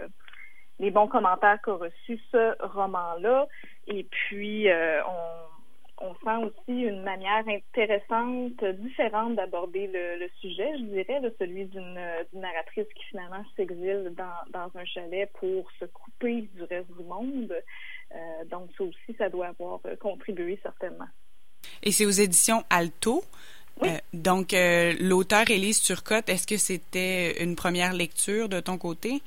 les 0.82 0.90
bons 0.90 1.06
commentaires 1.06 1.62
qu'a 1.62 1.74
reçu 1.74 2.20
ce 2.32 2.60
roman-là. 2.66 3.46
Et 3.86 4.02
puis, 4.02 4.68
euh, 4.68 5.00
on, 5.04 6.06
on, 6.08 6.14
sent 6.24 6.44
aussi 6.44 6.80
une 6.82 7.02
manière 7.02 7.44
intéressante, 7.46 8.64
différente 8.80 9.36
d'aborder 9.36 9.86
le, 9.86 10.28
sujet, 10.40 10.72
je 10.78 10.82
dirais, 10.82 11.20
de 11.20 11.32
celui 11.38 11.66
d'une 11.66 12.00
narratrice 12.32 12.86
qui 12.96 13.04
finalement 13.10 13.44
s'exile 13.56 14.12
dans, 14.16 14.50
dans 14.52 14.76
un 14.76 14.84
chalet 14.84 15.30
pour 15.38 15.70
se 15.78 15.84
couper 15.84 16.48
du 16.52 16.64
reste 16.64 16.90
du 16.98 17.04
monde. 17.04 17.54
Euh, 18.12 18.44
donc, 18.50 18.70
ça 18.76 18.82
aussi, 18.82 19.16
ça 19.16 19.28
doit 19.28 19.46
avoir 19.46 19.80
contribué 20.00 20.58
certainement. 20.64 21.08
Et 21.84 21.92
c'est 21.92 22.06
aux 22.06 22.10
éditions 22.10 22.64
Alto. 22.70 23.22
Oui. 23.80 23.88
Euh, 23.88 23.98
donc, 24.12 24.52
l'auteur 25.00 25.48
Élise 25.48 25.80
Turcotte, 25.80 26.28
est-ce 26.28 26.46
que 26.48 26.56
c'était 26.56 27.40
une 27.42 27.54
première 27.54 27.92
lecture 27.92 28.48
de 28.48 28.58
ton 28.58 28.78
côté? 28.78 29.22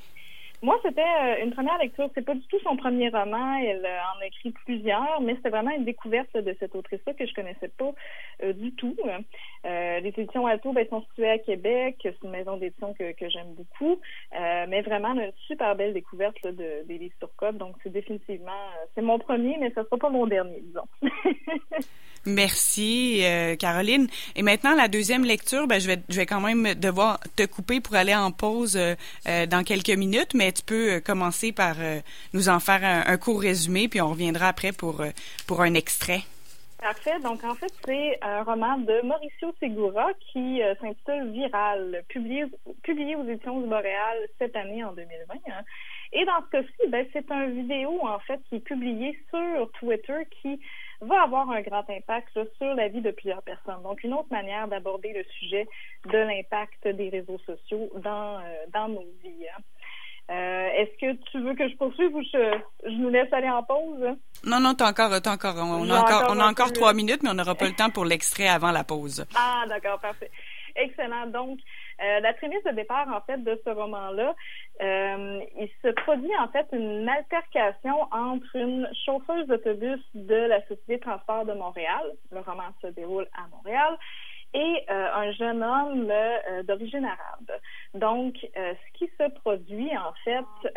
Moi, 0.62 0.78
c'était 0.82 1.02
euh, 1.02 1.44
une 1.44 1.52
première 1.52 1.78
lecture. 1.78 2.08
C'est 2.14 2.24
pas 2.24 2.34
du 2.34 2.46
tout 2.46 2.58
son 2.60 2.76
premier 2.76 3.08
roman. 3.08 3.56
Elle 3.56 3.84
euh, 3.84 3.98
en 4.16 4.20
a 4.22 4.26
écrit 4.26 4.50
plusieurs, 4.50 5.20
mais 5.20 5.34
c'était 5.36 5.50
vraiment 5.50 5.70
une 5.70 5.84
découverte 5.84 6.34
de 6.36 6.56
cette 6.58 6.74
autrice-là 6.74 7.14
que 7.14 7.26
je 7.26 7.34
connaissais 7.34 7.68
pas 7.68 7.92
euh, 8.42 8.52
du 8.52 8.72
tout. 8.74 8.96
les 9.64 10.12
éditions 10.16 10.46
Alto 10.46 10.72
ben, 10.72 10.86
sont 10.88 11.02
situées 11.10 11.30
à 11.30 11.38
Québec. 11.38 11.96
C'est 12.02 12.16
une 12.22 12.30
maison 12.30 12.56
d'édition 12.56 12.94
que, 12.94 13.12
que 13.12 13.28
j'aime 13.28 13.54
beaucoup. 13.54 14.00
mais 14.32 14.82
vraiment, 14.82 15.12
une 15.14 15.32
super 15.46 15.74
belle 15.76 15.92
découverte 15.92 16.42
de, 16.44 16.84
des 16.84 16.98
livres. 16.98 17.14
Donc, 17.52 17.76
c'est 17.82 17.92
définitivement, 17.92 18.52
c'est 18.94 19.02
mon 19.02 19.18
premier, 19.18 19.56
mais 19.58 19.70
ce 19.70 19.82
sera 19.82 19.96
pas 19.96 20.10
mon 20.10 20.26
dernier, 20.26 20.60
disons. 20.60 20.88
Merci, 22.26 23.22
Caroline. 23.58 24.08
Et 24.34 24.42
maintenant, 24.42 24.74
la 24.74 24.88
deuxième 24.88 25.24
lecture, 25.24 25.66
ben, 25.66 25.80
je 25.80 25.86
vais, 25.86 25.98
je 26.08 26.16
vais 26.16 26.26
quand 26.26 26.40
même 26.40 26.74
devoir 26.74 27.20
te 27.36 27.44
couper 27.44 27.80
pour 27.80 27.94
aller 27.94 28.14
en 28.14 28.32
pause 28.32 28.78
dans 29.24 29.64
quelques 29.64 29.96
minutes, 29.96 30.34
mais 30.34 30.52
tu 30.52 30.62
peux 30.62 30.96
euh, 30.96 31.00
commencer 31.00 31.52
par 31.52 31.76
euh, 31.80 32.00
nous 32.32 32.48
en 32.48 32.60
faire 32.60 32.82
un, 32.84 33.16
court 33.16 33.40
résumé, 33.40 33.88
puis 33.88 34.00
on 34.00 34.10
reviendra 34.10 34.48
après 34.48 34.72
pour, 34.72 35.00
euh, 35.00 35.10
pour 35.46 35.62
un 35.62 35.74
extrait. 35.74 36.20
Parfait. 36.78 37.18
Donc, 37.20 37.42
en 37.42 37.54
fait, 37.54 37.72
c'est 37.84 38.18
un 38.22 38.42
roman 38.42 38.78
de 38.78 39.00
Mauricio 39.04 39.52
Segura 39.60 40.08
qui 40.20 40.60
s'intitule 40.80 41.30
Viral, 41.32 42.04
publié, 42.08 42.44
publié 42.82 43.16
aux 43.16 43.24
éditions 43.24 43.60
du 43.60 43.66
Montréal 43.66 44.18
cette 44.38 44.54
année, 44.54 44.84
en 44.84 44.92
2020. 44.92 45.34
Hein. 45.34 45.62
Et 46.12 46.24
dans 46.26 46.44
ce 46.44 46.50
cas-ci, 46.50 46.90
ben, 46.90 47.06
c'est 47.12 47.28
un 47.32 47.46
vidéo, 47.46 47.98
en 48.02 48.18
fait, 48.20 48.40
qui 48.48 48.56
est 48.56 48.60
publié 48.60 49.18
sur 49.30 49.70
Twitter 49.80 50.28
qui 50.42 50.60
va 51.00 51.22
avoir 51.22 51.50
un 51.50 51.60
grand 51.62 51.88
impact 51.88 52.38
sur 52.58 52.74
la 52.74 52.88
vie 52.88 53.00
de 53.00 53.10
plusieurs 53.10 53.42
personnes. 53.42 53.82
Donc, 53.82 54.02
une 54.02 54.14
autre 54.14 54.30
manière 54.30 54.68
d'aborder 54.68 55.12
le 55.12 55.24
sujet 55.38 55.66
de 56.06 56.18
l'impact 56.18 56.88
des 56.88 57.08
réseaux 57.08 57.38
sociaux 57.46 57.90
dans, 57.96 58.40
dans 58.72 58.88
nos 58.88 59.06
vies. 59.22 59.46
Hein. 59.56 59.62
Euh, 60.28 60.68
est-ce 60.74 60.98
que 60.98 61.12
tu 61.30 61.40
veux 61.40 61.54
que 61.54 61.68
je 61.68 61.76
poursuive 61.76 62.12
ou 62.14 62.22
je, 62.22 62.58
je 62.84 62.96
nous 62.96 63.10
laisse 63.10 63.32
aller 63.32 63.48
en 63.48 63.62
pause? 63.62 64.16
Non, 64.44 64.58
non, 64.58 64.74
t'as 64.74 64.90
encore, 64.90 65.22
t'as 65.22 65.32
encore, 65.32 65.54
on, 65.56 65.88
a 65.88 66.00
encore, 66.00 66.24
on 66.30 66.40
a 66.40 66.46
encore 66.46 66.72
trois 66.72 66.94
minutes, 66.94 67.22
mais 67.22 67.30
on 67.30 67.34
n'aura 67.34 67.54
pas 67.54 67.66
le 67.66 67.74
temps 67.74 67.90
pour 67.90 68.04
l'extrait 68.04 68.48
avant 68.48 68.72
la 68.72 68.82
pause. 68.82 69.24
Ah, 69.36 69.64
d'accord, 69.68 70.00
parfait. 70.00 70.30
Excellent. 70.74 71.26
Donc, 71.28 71.60
euh, 72.02 72.20
la 72.20 72.32
prémisse 72.34 72.62
de 72.64 72.72
départ, 72.72 73.08
en 73.08 73.20
fait, 73.22 73.42
de 73.42 73.60
ce 73.64 73.70
roman-là, 73.70 74.34
euh, 74.82 75.40
il 75.58 75.68
se 75.82 75.88
produit, 75.88 76.36
en 76.38 76.48
fait, 76.48 76.66
une 76.72 77.08
altercation 77.08 78.02
entre 78.12 78.54
une 78.54 78.88
chauffeuse 79.04 79.46
d'autobus 79.46 80.00
de 80.14 80.34
la 80.34 80.60
Société 80.62 80.96
de 80.96 81.02
transport 81.02 81.46
de 81.46 81.54
Montréal. 81.54 82.12
Le 82.32 82.40
roman 82.40 82.68
se 82.82 82.88
déroule 82.88 83.26
à 83.32 83.48
Montréal 83.48 83.96
et 84.54 84.84
euh, 84.90 85.08
un 85.14 85.32
jeune 85.32 85.62
homme 85.62 86.10
euh, 86.10 86.62
d'origine 86.62 87.04
arabe. 87.04 87.60
Donc, 87.94 88.34
euh, 88.56 88.74
ce 88.74 88.98
qui 88.98 89.10
se 89.18 89.30
produit, 89.40 89.90
en 89.96 90.12
fait, 90.24 90.70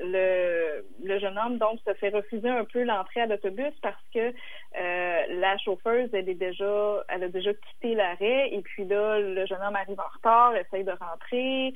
le, 0.00 0.84
le 1.02 1.18
jeune 1.18 1.38
homme 1.38 1.58
donc 1.58 1.80
se 1.86 1.92
fait 1.94 2.08
refuser 2.10 2.48
un 2.48 2.64
peu 2.64 2.82
l'entrée 2.84 3.22
à 3.22 3.26
l'autobus 3.26 3.72
parce 3.82 4.02
que 4.14 4.32
la 4.74 5.58
chauffeuse, 5.58 6.08
elle 6.12 6.28
est 6.28 6.34
déjà, 6.34 7.04
elle 7.08 7.24
a 7.24 7.28
déjà 7.28 7.52
quitté 7.52 7.94
l'arrêt 7.94 8.52
et 8.52 8.60
puis 8.62 8.84
là, 8.84 9.18
le 9.18 9.46
jeune 9.46 9.62
homme 9.62 9.76
arrive 9.76 10.00
en 10.00 10.14
retard, 10.14 10.56
essaye 10.56 10.84
de 10.84 10.92
rentrer, 10.92 11.74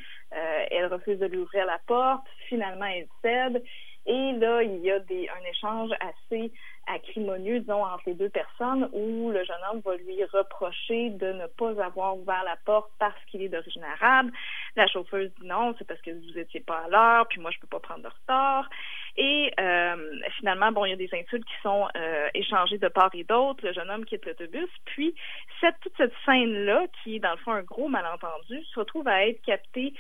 elle 0.71 0.87
refuse 0.87 1.18
de 1.18 1.26
lui 1.26 1.38
ouvrir 1.38 1.66
la 1.66 1.78
porte, 1.87 2.26
finalement 2.49 2.87
elle 2.87 3.06
cède. 3.23 3.62
Et 4.06 4.32
là, 4.32 4.62
il 4.62 4.78
y 4.78 4.90
a 4.90 4.99
des, 5.00 5.28
un 5.28 5.50
échange 5.50 5.90
assez 6.00 6.52
acrimonieux, 6.88 7.61
disons, 7.61 7.85
entre 7.85 8.02
les 8.06 8.14
deux 8.14 8.28
personnes 8.28 8.88
où 8.92 9.30
le 9.30 9.44
jeune 9.44 9.56
homme 9.71 9.80
va 9.85 9.94
lui 9.97 10.25
reprocher 10.25 11.11
de 11.11 11.32
ne 11.32 11.47
pas 11.47 11.71
avoir 11.85 12.16
ouvert 12.16 12.42
la 12.44 12.56
porte 12.64 12.90
parce 12.99 13.18
qu'il 13.26 13.42
est 13.42 13.49
d'origine 13.49 13.85
arabe. 13.85 14.30
La 14.75 14.87
chauffeuse 14.88 15.30
dit 15.40 15.47
non, 15.47 15.75
c'est 15.78 15.87
parce 15.87 16.00
que 16.00 16.11
vous 16.11 16.38
étiez 16.38 16.61
pas 16.61 16.82
à 16.87 16.88
l'heure, 16.88 17.28
puis 17.28 17.40
moi 17.40 17.50
je 17.52 17.61
peux 17.61 17.68
pas 17.68 17.78
prendre 17.78 18.02
de 18.02 18.09
retard. 18.09 18.68
Et 19.16 19.52
euh, 19.61 20.21
finalement, 20.38 20.73
bon, 20.73 20.87
il 20.87 20.90
y 20.90 20.92
a 20.94 20.97
des 20.97 21.11
insultes 21.12 21.44
qui 21.44 21.62
sont 21.62 21.87
euh, 21.97 22.28
échangées 22.35 22.78
de 22.78 22.88
part 22.88 23.11
et 23.12 23.25
d'autre. 23.25 23.64
Le 23.64 23.73
jeune 23.73 23.90
homme 23.90 24.06
quitte 24.06 24.25
l'autobus. 24.25 24.71
Puis 24.87 25.14
cette 25.61 25.78
toute 25.80 25.97
cette 25.99 26.14
scène-là, 26.25 26.87
qui 27.02 27.16
est 27.16 27.18
dans 27.18 27.32
le 27.32 27.37
fond 27.38 27.52
un 27.52 27.62
gros 27.62 27.88
malentendu, 27.88 28.64
se 28.64 28.80
retrouve 28.80 29.06
à 29.06 29.26
être 29.26 29.42
captée 29.42 29.92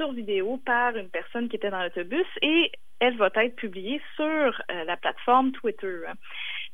sur 0.00 0.12
vidéo 0.12 0.58
par 0.64 0.96
une 0.96 1.10
personne 1.10 1.50
qui 1.50 1.56
était 1.56 1.68
dans 1.68 1.82
l'autobus 1.82 2.26
et 2.40 2.72
elle 3.00 3.18
va 3.18 3.30
être 3.34 3.56
publiée 3.56 4.00
sur 4.16 4.24
euh, 4.24 4.84
la 4.86 4.96
plateforme 4.96 5.52
Twitter. 5.52 6.04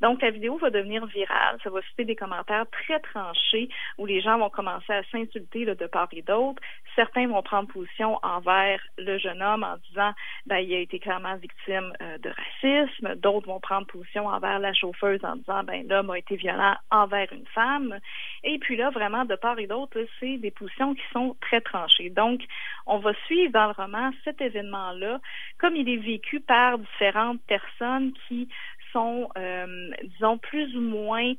Donc, 0.00 0.23
la 0.23 0.31
vidéo 0.31 0.57
va 0.59 0.71
devenir 0.71 1.07
virale. 1.07 1.59
Ça 1.62 1.71
va 1.71 1.81
susciter 1.83 2.05
des 2.05 2.17
commentaires 2.17 2.67
très 2.71 3.00
tranchés 3.00 3.69
où 3.99 4.07
les 4.07 4.21
gens 4.21 4.38
vont 4.38 4.50
commencer 4.50 4.93
à 4.93 5.03
s'insulter 5.05 5.65
de 5.65 5.87
part 5.87 6.09
et 6.12 6.23
d'autre. 6.23 6.62
Certains 6.95 7.29
vont 7.29 7.43
prendre 7.43 7.69
position 7.69 8.19
envers 8.23 8.81
le 8.99 9.19
jeune 9.19 9.43
homme 9.43 9.65
en 9.65 9.76
disant 9.88 10.12
ben, 10.47 10.59
il 10.59 10.75
a 10.75 10.79
été 10.79 10.99
clairement 10.99 11.37
victime 11.37 11.93
euh, 12.03 12.19
de 12.19 12.31
racisme. 12.31 13.15
D'autres 13.17 13.47
vont 13.47 13.61
prendre 13.61 13.87
position 13.87 14.26
envers 14.26 14.59
la 14.59 14.73
chauffeuse 14.73 15.25
en 15.25 15.37
disant 15.37 15.62
ben 15.65 15.87
l'homme 15.88 16.11
a 16.11 16.19
été 16.19 16.37
violent 16.37 16.75
envers 16.91 17.33
une 17.33 17.47
femme. 17.47 17.99
Et 18.45 18.59
puis 18.59 18.76
là, 18.76 18.91
vraiment, 18.91 19.25
de 19.25 19.35
part 19.35 19.59
et 19.59 19.67
d'autre, 19.67 19.99
c'est 20.21 20.38
des 20.38 20.50
positions 20.50 20.95
qui 20.95 21.03
sont 21.12 21.37
très 21.41 21.61
tranchées. 21.61 22.11
Donc, 22.11 22.41
on 22.87 22.99
va 22.99 23.12
suivre 23.26 23.53
dans 23.53 23.67
le 23.67 23.73
roman 23.73 24.11
cet 24.25 24.41
événement-là, 24.41 25.21
comme 25.59 25.76
il 25.76 25.88
est 25.88 25.97
vécu 25.97 26.41
par 26.41 26.79
différentes 26.79 27.41
personnes 27.47 28.12
qui 28.29 28.49
sont, 28.97 29.29
euh, 29.37 29.91
disons, 30.05 30.38
plus 30.38 30.75
ou 30.75 30.81
moins 30.81 31.35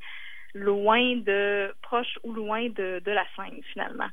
loin 0.54 1.18
de, 1.18 1.74
proche 1.82 2.20
ou 2.24 2.34
loin 2.34 2.70
de, 2.70 3.02
la 3.06 3.26
scène 3.36 3.62
finalement. 3.74 4.10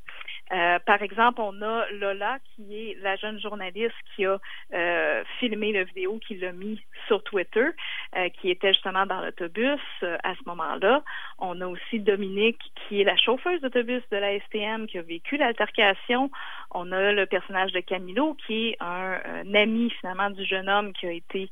Euh, 0.51 0.79
par 0.85 1.01
exemple, 1.01 1.41
on 1.41 1.59
a 1.61 1.89
Lola, 1.91 2.37
qui 2.55 2.75
est 2.75 2.97
la 3.01 3.15
jeune 3.15 3.39
journaliste 3.39 3.95
qui 4.15 4.25
a 4.25 4.39
euh, 4.73 5.23
filmé 5.39 5.71
la 5.71 5.83
vidéo, 5.83 6.19
qui 6.25 6.35
l'a 6.35 6.51
mis 6.51 6.79
sur 7.07 7.23
Twitter, 7.23 7.67
euh, 8.15 8.29
qui 8.29 8.49
était 8.49 8.73
justement 8.73 9.05
dans 9.05 9.21
l'autobus 9.21 9.79
à 10.01 10.35
ce 10.35 10.47
moment-là. 10.47 11.03
On 11.39 11.59
a 11.61 11.67
aussi 11.67 11.99
Dominique, 11.99 12.59
qui 12.75 13.01
est 13.01 13.03
la 13.03 13.17
chauffeuse 13.17 13.61
d'autobus 13.61 14.01
de 14.11 14.17
la 14.17 14.39
STM, 14.39 14.87
qui 14.87 14.97
a 14.97 15.01
vécu 15.01 15.37
l'altercation. 15.37 16.31
On 16.71 16.91
a 16.91 17.11
le 17.11 17.25
personnage 17.25 17.71
de 17.71 17.79
Camilo, 17.79 18.35
qui 18.45 18.69
est 18.69 18.77
un, 18.79 19.19
un 19.25 19.53
ami 19.53 19.89
finalement 19.89 20.29
du 20.29 20.45
jeune 20.45 20.69
homme 20.69 20.93
qui 20.93 21.07
a 21.07 21.11
été 21.11 21.49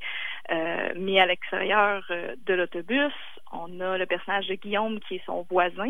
mis 0.96 1.20
à 1.20 1.26
l'extérieur 1.26 2.04
de 2.46 2.54
l'autobus. 2.54 3.14
On 3.52 3.80
a 3.80 3.98
le 3.98 4.06
personnage 4.06 4.48
de 4.48 4.56
Guillaume, 4.56 5.00
qui 5.00 5.16
est 5.16 5.26
son 5.26 5.46
voisin. 5.50 5.90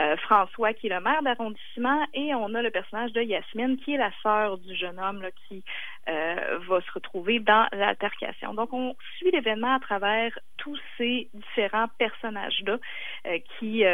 Euh, 0.00 0.16
François 0.16 0.72
qui 0.72 0.86
est 0.86 0.90
le 0.90 1.00
maire 1.00 1.22
d'arrondissement 1.22 2.06
et 2.14 2.34
on 2.34 2.54
a 2.54 2.62
le 2.62 2.70
personnage 2.70 3.12
de 3.12 3.20
Yasmine 3.20 3.76
qui 3.76 3.92
est 3.92 3.98
la 3.98 4.10
sœur 4.22 4.56
du 4.56 4.74
jeune 4.74 4.98
homme 4.98 5.22
qui 5.46 5.62
euh, 6.08 6.58
va 6.66 6.80
se 6.80 6.90
retrouver 6.94 7.40
dans 7.40 7.68
l'altercation. 7.72 8.54
Donc 8.54 8.72
on 8.72 8.96
suit 9.18 9.30
l'événement 9.32 9.74
à 9.74 9.80
travers 9.80 10.38
tous 10.56 10.78
ces 10.96 11.28
différents 11.34 11.88
personnages-là 11.98 12.78
euh, 13.26 13.38
qui, 13.58 13.84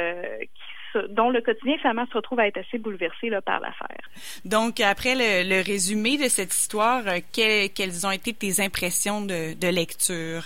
dont 1.09 1.31
le 1.31 1.41
quotidien 1.41 1.77
finalement 1.79 2.07
se 2.07 2.15
retrouve 2.15 2.39
à 2.39 2.47
être 2.47 2.59
assez 2.59 2.79
bouleversé 2.79 3.29
là, 3.29 3.43
par 3.43 3.59
l'affaire. 3.59 3.99
Donc, 4.45 4.79
après 4.79 5.17
le, 5.17 5.67
résumé 5.67 6.17
de 6.17 6.29
cette 6.29 6.55
histoire, 6.55 7.03
quelles, 7.33 8.07
ont 8.07 8.13
été 8.13 8.33
tes 8.33 8.63
impressions 8.63 9.21
de, 9.21 9.59
de 9.59 9.69
lecture? 9.69 10.45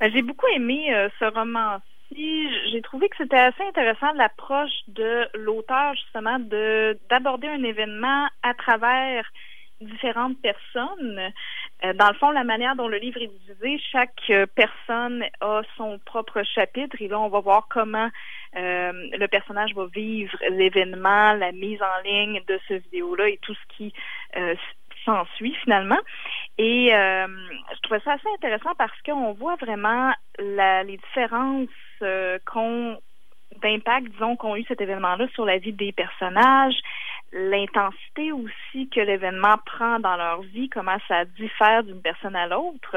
Ben, 0.00 0.12
j'ai 0.12 0.20
beaucoup 0.20 0.46
aimé 0.48 0.92
ce 1.18 1.24
roman 1.24 1.78
j'ai 2.14 2.82
trouvé 2.82 3.08
que 3.08 3.16
c'était 3.16 3.36
assez 3.36 3.62
intéressant 3.62 4.12
l'approche 4.12 4.72
de 4.88 5.28
l'auteur 5.34 5.94
justement 5.94 6.38
de 6.38 6.98
d'aborder 7.10 7.48
un 7.48 7.62
événement 7.62 8.28
à 8.42 8.54
travers 8.54 9.24
différentes 9.80 10.40
personnes. 10.40 11.32
Euh, 11.84 11.92
dans 11.94 12.08
le 12.08 12.14
fond, 12.14 12.30
la 12.30 12.44
manière 12.44 12.76
dont 12.76 12.88
le 12.88 12.96
livre 12.96 13.20
est 13.20 13.26
divisé, 13.26 13.82
chaque 13.92 14.30
euh, 14.30 14.46
personne 14.54 15.24
a 15.40 15.62
son 15.76 15.98
propre 15.98 16.42
chapitre 16.42 16.96
et 17.00 17.08
là, 17.08 17.20
on 17.20 17.28
va 17.28 17.40
voir 17.40 17.66
comment 17.68 18.08
euh, 18.56 18.92
le 19.12 19.26
personnage 19.26 19.74
va 19.74 19.86
vivre 19.86 20.36
l'événement, 20.50 21.34
la 21.34 21.52
mise 21.52 21.80
en 21.82 22.02
ligne 22.04 22.40
de 22.46 22.58
ce 22.68 22.74
vidéo-là 22.74 23.28
et 23.28 23.38
tout 23.42 23.54
ce 23.54 23.76
qui 23.76 23.92
s'ensuit 25.04 25.54
finalement. 25.62 25.98
Et 26.58 26.88
je 26.90 27.80
trouvais 27.82 28.00
ça 28.00 28.12
assez 28.12 28.28
intéressant 28.34 28.74
parce 28.76 28.98
qu'on 29.02 29.32
voit 29.34 29.56
vraiment 29.56 30.12
la, 30.38 30.82
les 30.82 30.96
différences 30.96 31.68
euh, 32.02 32.38
d'impact, 33.62 34.08
disons, 34.08 34.36
qu'ont 34.36 34.56
eu 34.56 34.64
cet 34.64 34.80
événement-là 34.80 35.26
sur 35.34 35.44
la 35.44 35.58
vie 35.58 35.72
des 35.72 35.92
personnages, 35.92 36.76
l'intensité 37.32 38.32
aussi 38.32 38.88
que 38.88 39.00
l'événement 39.00 39.56
prend 39.64 39.98
dans 39.98 40.16
leur 40.16 40.42
vie, 40.42 40.68
comment 40.68 40.96
ça 41.08 41.24
diffère 41.24 41.82
d'une 41.82 42.00
personne 42.00 42.36
à 42.36 42.46
l'autre, 42.46 42.96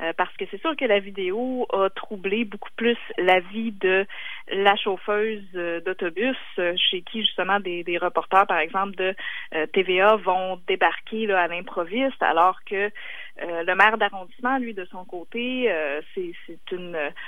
euh, 0.00 0.12
parce 0.16 0.34
que 0.36 0.44
c'est 0.50 0.60
sûr 0.60 0.76
que 0.76 0.84
la 0.84 0.98
vidéo 0.98 1.66
a 1.72 1.88
troublé 1.90 2.44
beaucoup 2.44 2.70
plus 2.76 2.98
la 3.16 3.40
vie 3.40 3.72
de 3.72 4.06
la 4.50 4.76
chauffeuse 4.76 5.44
euh, 5.54 5.80
d'autobus, 5.80 6.36
chez 6.56 7.02
qui 7.02 7.22
justement 7.22 7.60
des, 7.60 7.84
des, 7.84 7.98
reporters, 7.98 8.46
par 8.46 8.58
exemple, 8.58 8.96
de 8.96 9.14
TVA 9.72 10.16
vont 10.16 10.60
débarquer 10.66 11.26
là, 11.26 11.42
à 11.42 11.48
l'improviste, 11.48 12.22
alors 12.22 12.58
que 12.64 12.90
euh, 13.40 13.62
le 13.62 13.74
maire 13.76 13.98
d'arrondissement, 13.98 14.58
lui, 14.58 14.74
de 14.74 14.84
son 14.86 15.04
côté, 15.04 15.70
euh, 15.70 16.00
c'est 16.14 16.34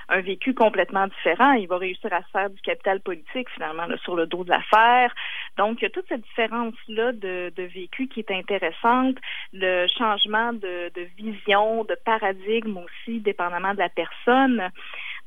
un 0.08 0.20
vécu 0.20 0.54
complètement 0.54 1.06
différent. 1.06 1.52
Il 1.52 1.68
va 1.68 1.78
réussir 1.78 2.12
à 2.12 2.22
se 2.22 2.30
faire 2.32 2.50
du 2.50 2.60
capital 2.62 3.00
politique, 3.00 3.48
finalement, 3.50 3.86
sur 4.02 4.16
le 4.16 4.26
dos 4.26 4.42
de 4.42 4.50
l'affaire. 4.50 5.14
Donc, 5.56 5.80
il 5.80 5.84
y 5.84 5.86
a 5.86 5.90
toute 5.90 6.08
cette 6.08 6.22
différence-là 6.22 7.12
de, 7.12 7.52
vécu 7.56 8.08
qui 8.08 8.20
est 8.20 8.30
intéressante, 8.30 9.16
le 9.52 9.86
changement 9.98 10.52
de, 10.52 10.90
de 10.94 11.02
vision, 11.16 11.84
de 11.84 11.96
paradigme 12.04 12.78
aussi, 12.78 13.20
dépendamment 13.20 13.74
de 13.74 13.78
la 13.78 13.88
personne 13.88 14.70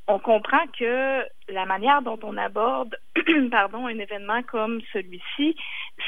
on 0.08 0.20
comprend 0.20 0.66
que 0.78 1.24
la 1.50 1.66
manière 1.66 2.02
dont 2.02 2.20
on 2.24 2.38
aborde 2.38 2.96
pardon, 3.52 3.88
un 3.88 4.00
événement 4.00 4.42
comme 4.44 4.82
celui-ci, 4.92 5.56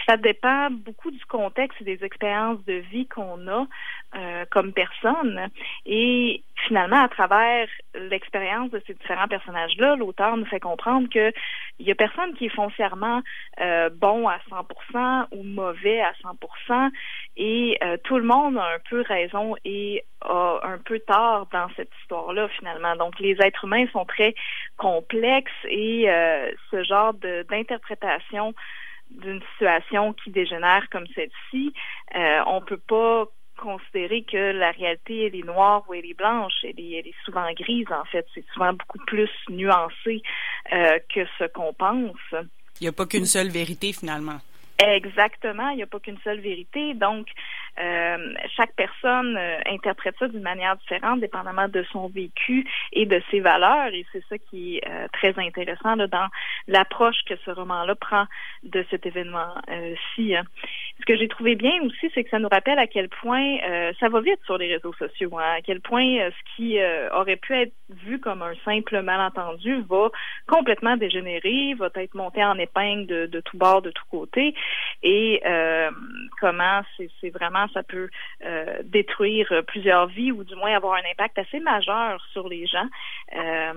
ça 0.08 0.18
dépend 0.18 0.70
beaucoup 0.70 1.12
du 1.12 1.24
contexte 1.26 1.80
et 1.82 1.86
des 1.86 2.04
expériences 2.04 2.64
de 2.66 2.74
vie 2.92 3.08
qu'on 3.08 3.48
a 3.48 3.68
euh, 4.16 4.46
comme 4.52 4.74
personne. 4.74 5.50
Et 5.86 6.44
finalement, 6.68 7.02
à 7.02 7.10
travers 7.10 7.68
l'expérience 7.94 8.72
de 8.72 8.82
ces 8.88 8.94
différents 8.94 9.28
personnages-là, 9.28 9.96
l'auteur 9.96 10.36
nous 10.38 10.46
fait 10.46 10.60
comprendre 10.60 11.08
que 11.10 11.32
il 11.80 11.86
y 11.86 11.92
a 11.92 11.96
personne 11.96 12.34
qui 12.36 12.46
est 12.46 12.56
foncièrement 12.56 13.22
euh, 13.62 13.90
bon 13.90 14.28
à 14.28 14.38
100% 14.50 15.28
ou 15.32 15.44
mauvais 15.44 16.02
à 16.02 16.14
100%, 16.24 16.92
et 17.38 17.78
euh, 17.84 17.98
tout 18.04 18.18
le 18.18 18.26
monde 18.26 18.58
a 18.58 18.76
un 18.76 18.80
peu 18.90 19.02
raison 19.02 19.56
et 19.66 20.04
un 20.30 20.78
peu 20.78 21.00
tort 21.00 21.48
dans 21.52 21.68
cette 21.76 21.92
histoire-là 22.02 22.48
finalement. 22.50 22.96
Donc, 22.96 23.20
les 23.20 23.36
êtres 23.42 23.66
humains 23.66 23.86
sont 23.92 24.06
très 24.06 24.36
complexes 24.78 25.52
et 25.70 26.10
euh, 26.10 26.52
ce 26.72 26.84
genre 26.84 27.14
d'interprétation 27.14 28.54
d'une 29.10 29.42
situation 29.52 30.14
qui 30.14 30.32
dégénère 30.32 30.88
comme 30.92 31.06
celle-ci, 31.14 31.74
euh, 32.16 32.42
on 32.48 32.62
peut 32.62 32.82
pas 32.88 33.26
considérer 33.58 34.24
que 34.24 34.52
la 34.52 34.72
réalité, 34.72 35.28
elle 35.28 35.36
est 35.36 35.46
noire 35.46 35.84
ou 35.88 35.94
elle 35.94 36.06
est 36.06 36.18
blanche. 36.18 36.54
Elle 36.64 36.80
est, 36.80 37.00
elle 37.00 37.08
est 37.08 37.16
souvent 37.24 37.52
grise, 37.54 37.88
en 37.92 38.04
fait. 38.06 38.26
C'est 38.34 38.46
souvent 38.54 38.74
beaucoup 38.74 39.00
plus 39.06 39.30
nuancé 39.50 40.22
euh, 40.74 41.00
que 41.14 41.26
ce 41.40 41.46
qu'on 41.46 41.74
pense. 41.74 42.18
Il 42.82 42.84
n'y 42.84 42.88
a 42.88 42.92
pas 42.92 43.06
qu'une 43.06 43.26
seule 43.26 43.50
vérité, 43.50 43.94
finalement. 43.94 44.40
Exactement, 44.78 45.70
il 45.70 45.78
n'y 45.78 45.84
a 45.84 45.88
pas 45.88 46.02
qu'une 46.02 46.18
seule 46.24 46.42
vérité. 46.42 46.94
Donc, 46.96 47.28
euh, 47.80 48.34
chaque 48.58 48.74
personne 48.76 49.38
euh, 49.38 49.60
interprète 49.68 50.16
ça 50.20 50.28
d'une 50.28 50.42
manière 50.42 50.76
différente, 50.76 51.22
dépendamment 51.22 51.70
de 51.70 51.84
son 51.92 52.10
vécu 52.10 52.68
et 52.92 53.06
de 53.06 53.22
ses 53.32 53.40
valeurs. 53.40 53.94
Et 53.94 54.06
c'est 54.12 54.24
ça 54.28 54.38
qui 54.38 54.78
est 54.78 54.90
euh, 54.90 55.08
très 55.14 55.34
intéressant 55.40 55.96
là, 55.96 56.08
dans 56.08 56.28
l'approche 56.68 57.24
que 57.26 57.36
ce 57.46 57.52
roman-là 57.52 57.96
prend 57.96 58.26
de 58.64 58.86
cet 58.90 59.06
événement-ci. 59.06 60.36
Hein. 60.36 60.44
Ce 61.00 61.06
que 61.06 61.18
j'ai 61.18 61.28
trouvé 61.28 61.56
bien 61.56 61.74
aussi, 61.84 62.10
c'est 62.14 62.24
que 62.24 62.30
ça 62.30 62.40
nous 62.40 62.48
rappelle 62.48 62.80
à 62.80 62.88
quel 62.88 63.10
point 63.10 63.58
ça 64.00 64.10
va 64.10 64.22
vite 64.22 64.40
sur 64.46 64.58
les 64.58 64.74
réseaux 64.74 64.94
sociaux, 64.94 65.38
hein, 65.38 65.56
à 65.58 65.62
quel 65.62 65.82
point 65.82 66.30
ce 66.30 66.56
qui 66.56 66.80
aurait 67.14 67.36
pu 67.36 67.54
être 67.54 67.74
vu 67.90 68.20
comme 68.20 68.42
un 68.42 68.54
simple 68.64 69.02
malentendu 69.02 69.84
va 69.90 70.10
complètement 70.48 70.98
dégénérer, 70.98 71.74
va 71.76 71.90
être 71.96 72.16
monté 72.16 72.44
en 72.44 72.58
épingle 72.58 73.06
de, 73.08 73.26
de 73.28 73.40
tout 73.42 73.58
bord, 73.58 73.82
de 73.82 73.92
tous 73.92 74.06
côtés 74.10 74.56
et 75.04 75.42
euh, 75.46 75.92
comment 76.40 76.82
c'est 76.98 77.30
vraiment 77.30 77.68
ça 77.74 77.84
peut 77.84 78.10
euh, 78.44 78.82
détruire 78.84 79.48
plusieurs 79.68 80.08
vies 80.08 80.32
ou 80.32 80.44
du 80.44 80.56
moins 80.56 80.76
avoir 80.76 80.96
un 80.96 81.12
impact 81.12 81.38
assez 81.38 81.60
majeur 81.60 82.20
sur 82.32 82.50
les 82.50 82.66
gens. 82.66 82.88
Euh, 83.36 83.74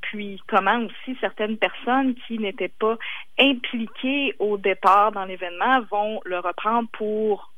puis 0.00 0.40
comment 0.46 0.78
aussi 0.78 1.16
certaines 1.20 1.56
personnes 1.56 2.14
qui 2.26 2.38
n'étaient 2.38 2.68
pas 2.68 2.96
impliquées 3.38 4.34
au 4.38 4.56
départ 4.56 5.12
dans 5.12 5.24
l'événement 5.24 5.80
vont 5.90 6.20
le 6.24 6.38
reprendre 6.42 6.88
pour 6.92 7.52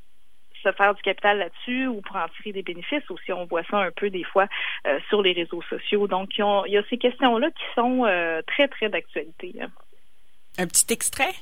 se 0.62 0.72
faire 0.72 0.94
du 0.94 1.02
capital 1.02 1.38
là-dessus 1.38 1.86
ou 1.88 2.00
pour 2.00 2.16
en 2.16 2.28
tirer 2.36 2.52
des 2.52 2.62
bénéfices 2.62 3.10
aussi. 3.10 3.32
On 3.32 3.44
voit 3.44 3.64
ça 3.64 3.78
un 3.78 3.90
peu 3.90 4.08
des 4.08 4.24
fois 4.24 4.46
sur 5.08 5.20
les 5.20 5.32
réseaux 5.32 5.62
sociaux. 5.62 6.06
Donc, 6.06 6.38
il 6.38 6.72
y 6.72 6.78
a 6.78 6.82
ces 6.88 6.96
questions-là 6.96 7.50
qui 7.50 7.64
sont 7.74 8.04
très, 8.46 8.68
très 8.68 8.88
d'actualité. 8.88 9.54
Un 10.56 10.66
petit 10.66 10.90
extrait? 10.92 11.34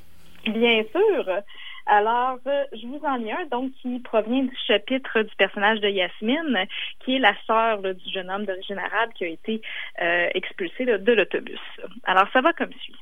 Bien 0.44 0.82
sûr. 0.90 1.42
Alors, 1.86 2.38
euh, 2.46 2.64
je 2.72 2.86
vous 2.86 3.00
en 3.04 3.16
lis 3.16 3.32
un, 3.32 3.46
donc, 3.46 3.72
qui 3.80 3.98
provient 4.00 4.44
du 4.44 4.56
chapitre 4.66 5.22
du 5.22 5.34
personnage 5.36 5.80
de 5.80 5.88
Yasmine, 5.88 6.66
qui 7.00 7.16
est 7.16 7.18
la 7.18 7.34
sœur 7.46 7.82
du 7.82 8.12
jeune 8.12 8.30
homme 8.30 8.44
d'origine 8.44 8.78
arabe 8.78 9.10
qui 9.14 9.24
a 9.24 9.28
été 9.28 9.60
euh, 10.00 10.28
expulsé 10.34 10.84
de 10.84 11.12
l'autobus. 11.12 11.60
Alors, 12.04 12.28
ça 12.32 12.40
va 12.40 12.52
comme 12.52 12.72
suit. 12.72 12.96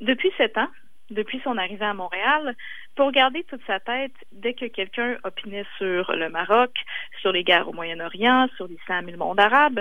Depuis 0.00 0.32
sept 0.36 0.56
ans, 0.58 0.68
depuis 1.10 1.40
son 1.44 1.58
arrivée 1.58 1.84
à 1.84 1.94
Montréal, 1.94 2.56
pour 2.94 3.12
garder 3.12 3.44
toute 3.44 3.64
sa 3.66 3.80
tête, 3.80 4.14
dès 4.32 4.54
que 4.54 4.66
quelqu'un 4.66 5.16
opinait 5.24 5.66
sur 5.78 6.12
le 6.12 6.28
Maroc, 6.28 6.72
sur 7.20 7.32
les 7.32 7.44
guerres 7.44 7.68
au 7.68 7.72
Moyen-Orient, 7.72 8.48
sur 8.56 8.66
l'islam 8.66 9.08
et 9.08 9.12
le 9.12 9.18
monde 9.18 9.40
arabe, 9.40 9.80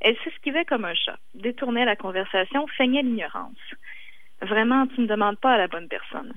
elle 0.00 0.16
s'esquivait 0.24 0.64
comme 0.64 0.84
un 0.84 0.94
chat, 0.94 1.18
détournait 1.34 1.84
la 1.84 1.96
conversation, 1.96 2.66
feignait 2.66 3.02
l'ignorance. 3.02 3.56
Vraiment, 4.40 4.86
tu 4.88 5.00
ne 5.00 5.06
demandes 5.06 5.38
pas 5.38 5.52
à 5.54 5.58
la 5.58 5.68
bonne 5.68 5.88
personne. 5.88 6.32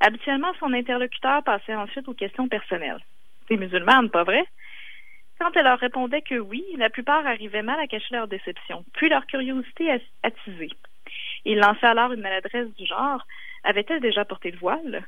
Habituellement, 0.00 0.52
son 0.60 0.72
interlocuteur 0.72 1.42
passait 1.42 1.74
ensuite 1.74 2.08
aux 2.08 2.14
questions 2.14 2.48
personnelles. 2.48 3.00
T'es 3.48 3.56
musulmane, 3.56 4.10
pas 4.10 4.24
vrai? 4.24 4.44
Quand 5.38 5.50
elle 5.54 5.64
leur 5.64 5.78
répondait 5.78 6.22
que 6.22 6.34
oui, 6.34 6.64
la 6.76 6.90
plupart 6.90 7.26
arrivaient 7.26 7.62
mal 7.62 7.78
à 7.80 7.86
cacher 7.86 8.14
leur 8.14 8.28
déception, 8.28 8.84
puis 8.92 9.08
leur 9.08 9.26
curiosité 9.26 9.90
attisée. 10.22 10.70
Il 11.44 11.58
lançait 11.58 11.86
alors 11.86 12.12
une 12.12 12.20
maladresse 12.20 12.74
du 12.76 12.86
genre 12.86 13.24
Avait-elle 13.64 14.00
déjà 14.00 14.24
porté 14.24 14.50
le 14.50 14.58
voile? 14.58 15.06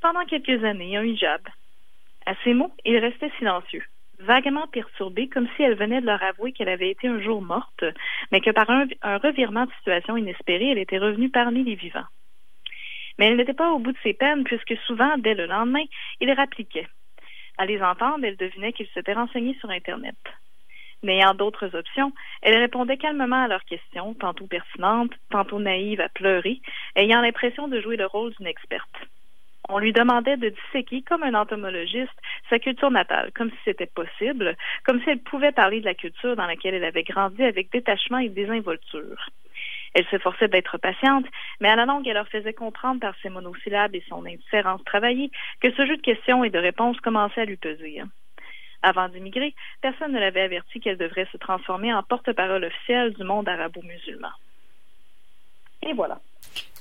Pendant 0.00 0.24
quelques 0.24 0.62
années, 0.64 0.96
un 0.96 1.04
hijab. 1.04 1.42
À 2.26 2.34
ces 2.44 2.54
mots, 2.54 2.72
il 2.84 2.96
restait 2.98 3.32
silencieux 3.38 3.84
vaguement 4.18 4.66
perturbée, 4.66 5.28
comme 5.28 5.48
si 5.56 5.62
elle 5.62 5.76
venait 5.76 6.00
de 6.00 6.06
leur 6.06 6.22
avouer 6.22 6.52
qu'elle 6.52 6.68
avait 6.68 6.90
été 6.90 7.08
un 7.08 7.20
jour 7.20 7.42
morte, 7.42 7.84
mais 8.30 8.40
que 8.40 8.50
par 8.50 8.68
un, 8.70 8.86
revirement 9.18 9.66
de 9.66 9.72
situation 9.72 10.16
inespéré, 10.16 10.70
elle 10.70 10.78
était 10.78 10.98
revenue 10.98 11.30
parmi 11.30 11.64
les 11.64 11.74
vivants. 11.74 12.06
Mais 13.18 13.26
elle 13.26 13.36
n'était 13.36 13.54
pas 13.54 13.70
au 13.70 13.78
bout 13.78 13.92
de 13.92 13.98
ses 14.02 14.14
peines, 14.14 14.44
puisque 14.44 14.76
souvent, 14.86 15.16
dès 15.18 15.34
le 15.34 15.46
lendemain, 15.46 15.84
il 16.20 16.30
rappliquait. 16.32 16.88
À 17.58 17.66
les 17.66 17.80
entendre, 17.80 18.24
elle 18.24 18.36
devinait 18.36 18.72
qu'ils 18.72 18.88
s'étaient 18.88 19.12
renseignés 19.12 19.56
sur 19.60 19.70
Internet. 19.70 20.16
N'ayant 21.04 21.34
d'autres 21.34 21.76
options, 21.76 22.12
elle 22.40 22.56
répondait 22.56 22.96
calmement 22.96 23.44
à 23.44 23.48
leurs 23.48 23.64
questions, 23.66 24.14
tantôt 24.14 24.46
pertinentes, 24.46 25.12
tantôt 25.30 25.60
naïves 25.60 26.00
à 26.00 26.08
pleurer, 26.08 26.62
ayant 26.96 27.20
l'impression 27.20 27.68
de 27.68 27.78
jouer 27.78 27.98
le 27.98 28.06
rôle 28.06 28.32
d'une 28.38 28.46
experte. 28.46 28.96
On 29.68 29.78
lui 29.78 29.92
demandait 29.92 30.38
de 30.38 30.48
disséquer, 30.48 31.02
comme 31.02 31.22
un 31.22 31.34
entomologiste, 31.34 32.18
sa 32.48 32.58
culture 32.58 32.90
natale, 32.90 33.32
comme 33.34 33.50
si 33.50 33.56
c'était 33.66 33.86
possible, 33.86 34.56
comme 34.84 35.02
si 35.02 35.10
elle 35.10 35.20
pouvait 35.20 35.52
parler 35.52 35.80
de 35.80 35.84
la 35.84 35.94
culture 35.94 36.36
dans 36.36 36.46
laquelle 36.46 36.74
elle 36.74 36.84
avait 36.84 37.02
grandi 37.02 37.42
avec 37.42 37.70
détachement 37.70 38.18
et 38.18 38.30
désinvolture. 38.30 39.28
Elle 39.92 40.06
s'efforçait 40.06 40.48
d'être 40.48 40.78
patiente, 40.78 41.26
mais 41.60 41.68
à 41.68 41.76
la 41.76 41.84
longue, 41.84 42.08
elle 42.08 42.14
leur 42.14 42.28
faisait 42.28 42.54
comprendre 42.54 43.00
par 43.00 43.14
ses 43.22 43.28
monosyllabes 43.28 43.94
et 43.94 44.04
son 44.08 44.24
indifférence 44.24 44.82
travaillée 44.84 45.30
que 45.60 45.70
ce 45.72 45.84
jeu 45.84 45.98
de 45.98 46.02
questions 46.02 46.44
et 46.44 46.50
de 46.50 46.58
réponses 46.58 46.98
commençait 47.00 47.42
à 47.42 47.44
lui 47.44 47.58
peser. 47.58 48.02
Avant 48.86 49.08
d'immigrer, 49.08 49.54
personne 49.80 50.12
ne 50.12 50.20
l'avait 50.20 50.42
averti 50.42 50.78
qu'elle 50.78 50.98
devrait 50.98 51.26
se 51.32 51.38
transformer 51.38 51.94
en 51.94 52.02
porte-parole 52.02 52.64
officielle 52.64 53.14
du 53.14 53.24
monde 53.24 53.48
arabo-musulman. 53.48 54.28
Et 55.80 55.94
voilà. 55.94 56.20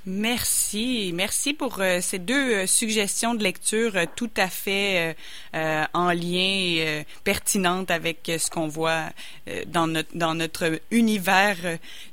Merci, 0.06 1.12
merci 1.14 1.54
pour 1.54 1.80
euh, 1.80 2.00
ces 2.02 2.20
deux 2.20 2.56
euh, 2.56 2.68
suggestions 2.68 3.36
de 3.36 3.44
lecture 3.44 3.96
euh, 3.96 4.06
tout 4.18 4.30
à 4.36 4.50
fait 4.50 5.16
en 5.94 6.12
lien, 6.12 7.04
pertinentes 7.24 7.90
avec 7.90 8.20
ce 8.26 8.50
qu'on 8.50 8.68
voit 8.68 9.06
dans 9.68 9.88
notre 9.88 10.16
dans 10.16 10.36
notre 10.36 10.82
univers 10.92 11.58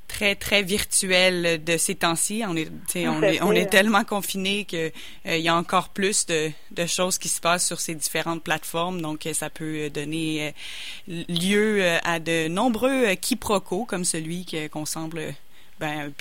très 0.06 0.34
très 0.34 0.62
virtuel 0.62 1.64
de 1.64 1.76
ces 1.76 1.94
temps-ci. 1.96 2.42
On 2.46 2.54
est, 2.54 2.68
on 3.08 3.22
est, 3.22 3.42
on 3.42 3.52
est 3.52 3.66
tellement 3.66 4.04
confiné 4.04 4.64
que 4.66 4.92
il 5.24 5.40
y 5.40 5.48
a 5.48 5.56
encore 5.56 5.88
plus 5.88 6.26
de, 6.26 6.50
de 6.70 6.86
choses 6.86 7.18
qui 7.18 7.28
se 7.28 7.40
passent 7.40 7.66
sur 7.66 7.80
ces 7.80 7.94
différentes 7.94 8.42
plateformes. 8.42 9.00
Donc 9.00 9.26
ça 9.32 9.50
peut 9.50 9.88
donner 9.90 10.54
lieu 11.08 11.98
à 12.04 12.18
de 12.20 12.48
nombreux 12.48 13.14
quiproquos 13.14 13.84
comme 13.84 14.04
celui 14.04 14.46
qu'on 14.70 14.86
semble 14.86 15.34
ben, 15.78 16.12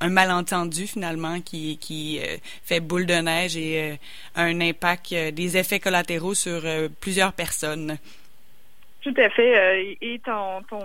un 0.00 0.08
malentendu 0.08 0.86
finalement 0.86 1.40
qui, 1.40 1.78
qui 1.78 2.18
euh, 2.20 2.36
fait 2.64 2.80
boule 2.80 3.06
de 3.06 3.14
neige 3.14 3.56
et 3.56 3.92
euh, 3.92 3.94
un 4.34 4.60
impact, 4.60 5.12
euh, 5.12 5.30
des 5.30 5.56
effets 5.56 5.78
collatéraux 5.78 6.34
sur 6.34 6.62
plusieurs 7.00 7.32
personnes. 7.32 7.98
Tout 9.02 9.14
à 9.16 9.30
fait. 9.30 9.96
et 10.00 10.20
ton, 10.24 10.62
ton, 10.68 10.80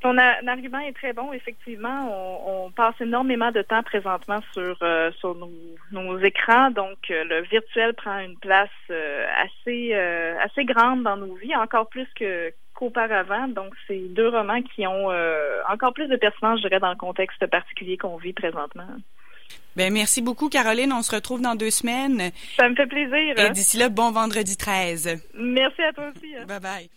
ton 0.00 0.16
argument 0.18 0.78
est 0.78 0.92
très 0.92 1.12
bon. 1.12 1.32
Effectivement, 1.32 2.64
on, 2.64 2.70
passe 2.70 3.00
énormément 3.00 3.50
de 3.50 3.62
temps 3.62 3.82
présentement 3.82 4.40
sur, 4.52 4.78
sur 5.18 5.36
nos, 5.90 6.18
écrans, 6.20 6.70
donc 6.70 6.98
le 7.08 7.42
virtuel 7.42 7.94
prend 7.94 8.20
une 8.20 8.38
place 8.38 8.70
assez, 8.88 9.94
assez 9.94 10.64
grande 10.64 11.02
dans 11.02 11.16
nos 11.16 11.34
vies, 11.34 11.56
encore 11.56 11.88
plus 11.88 12.06
que 12.14 12.52
qu'auparavant. 12.74 13.48
Donc, 13.48 13.74
c'est 13.86 14.08
deux 14.14 14.28
romans 14.28 14.62
qui 14.62 14.86
ont 14.86 15.10
euh, 15.10 15.60
encore 15.68 15.92
plus 15.92 16.08
de 16.08 16.16
pertinence, 16.16 16.60
je 16.60 16.68
dirais, 16.68 16.80
dans 16.80 16.90
le 16.90 16.96
contexte 16.96 17.46
particulier 17.46 17.96
qu'on 17.96 18.16
vit 18.16 18.32
présentement. 18.32 18.88
Ben 19.76 19.92
merci 19.92 20.22
beaucoup, 20.22 20.48
Caroline. 20.48 20.92
On 20.92 21.02
se 21.02 21.14
retrouve 21.14 21.40
dans 21.40 21.56
deux 21.56 21.70
semaines. 21.70 22.30
Ça 22.56 22.68
me 22.68 22.74
fait 22.74 22.86
plaisir. 22.86 23.38
Et 23.38 23.50
d'ici 23.50 23.76
là, 23.76 23.88
bon 23.88 24.12
vendredi 24.12 24.56
13. 24.56 25.20
Merci 25.34 25.82
à 25.82 25.92
toi 25.92 26.10
aussi. 26.14 26.36
Hein. 26.36 26.46
Bye 26.46 26.60
bye. 26.60 26.90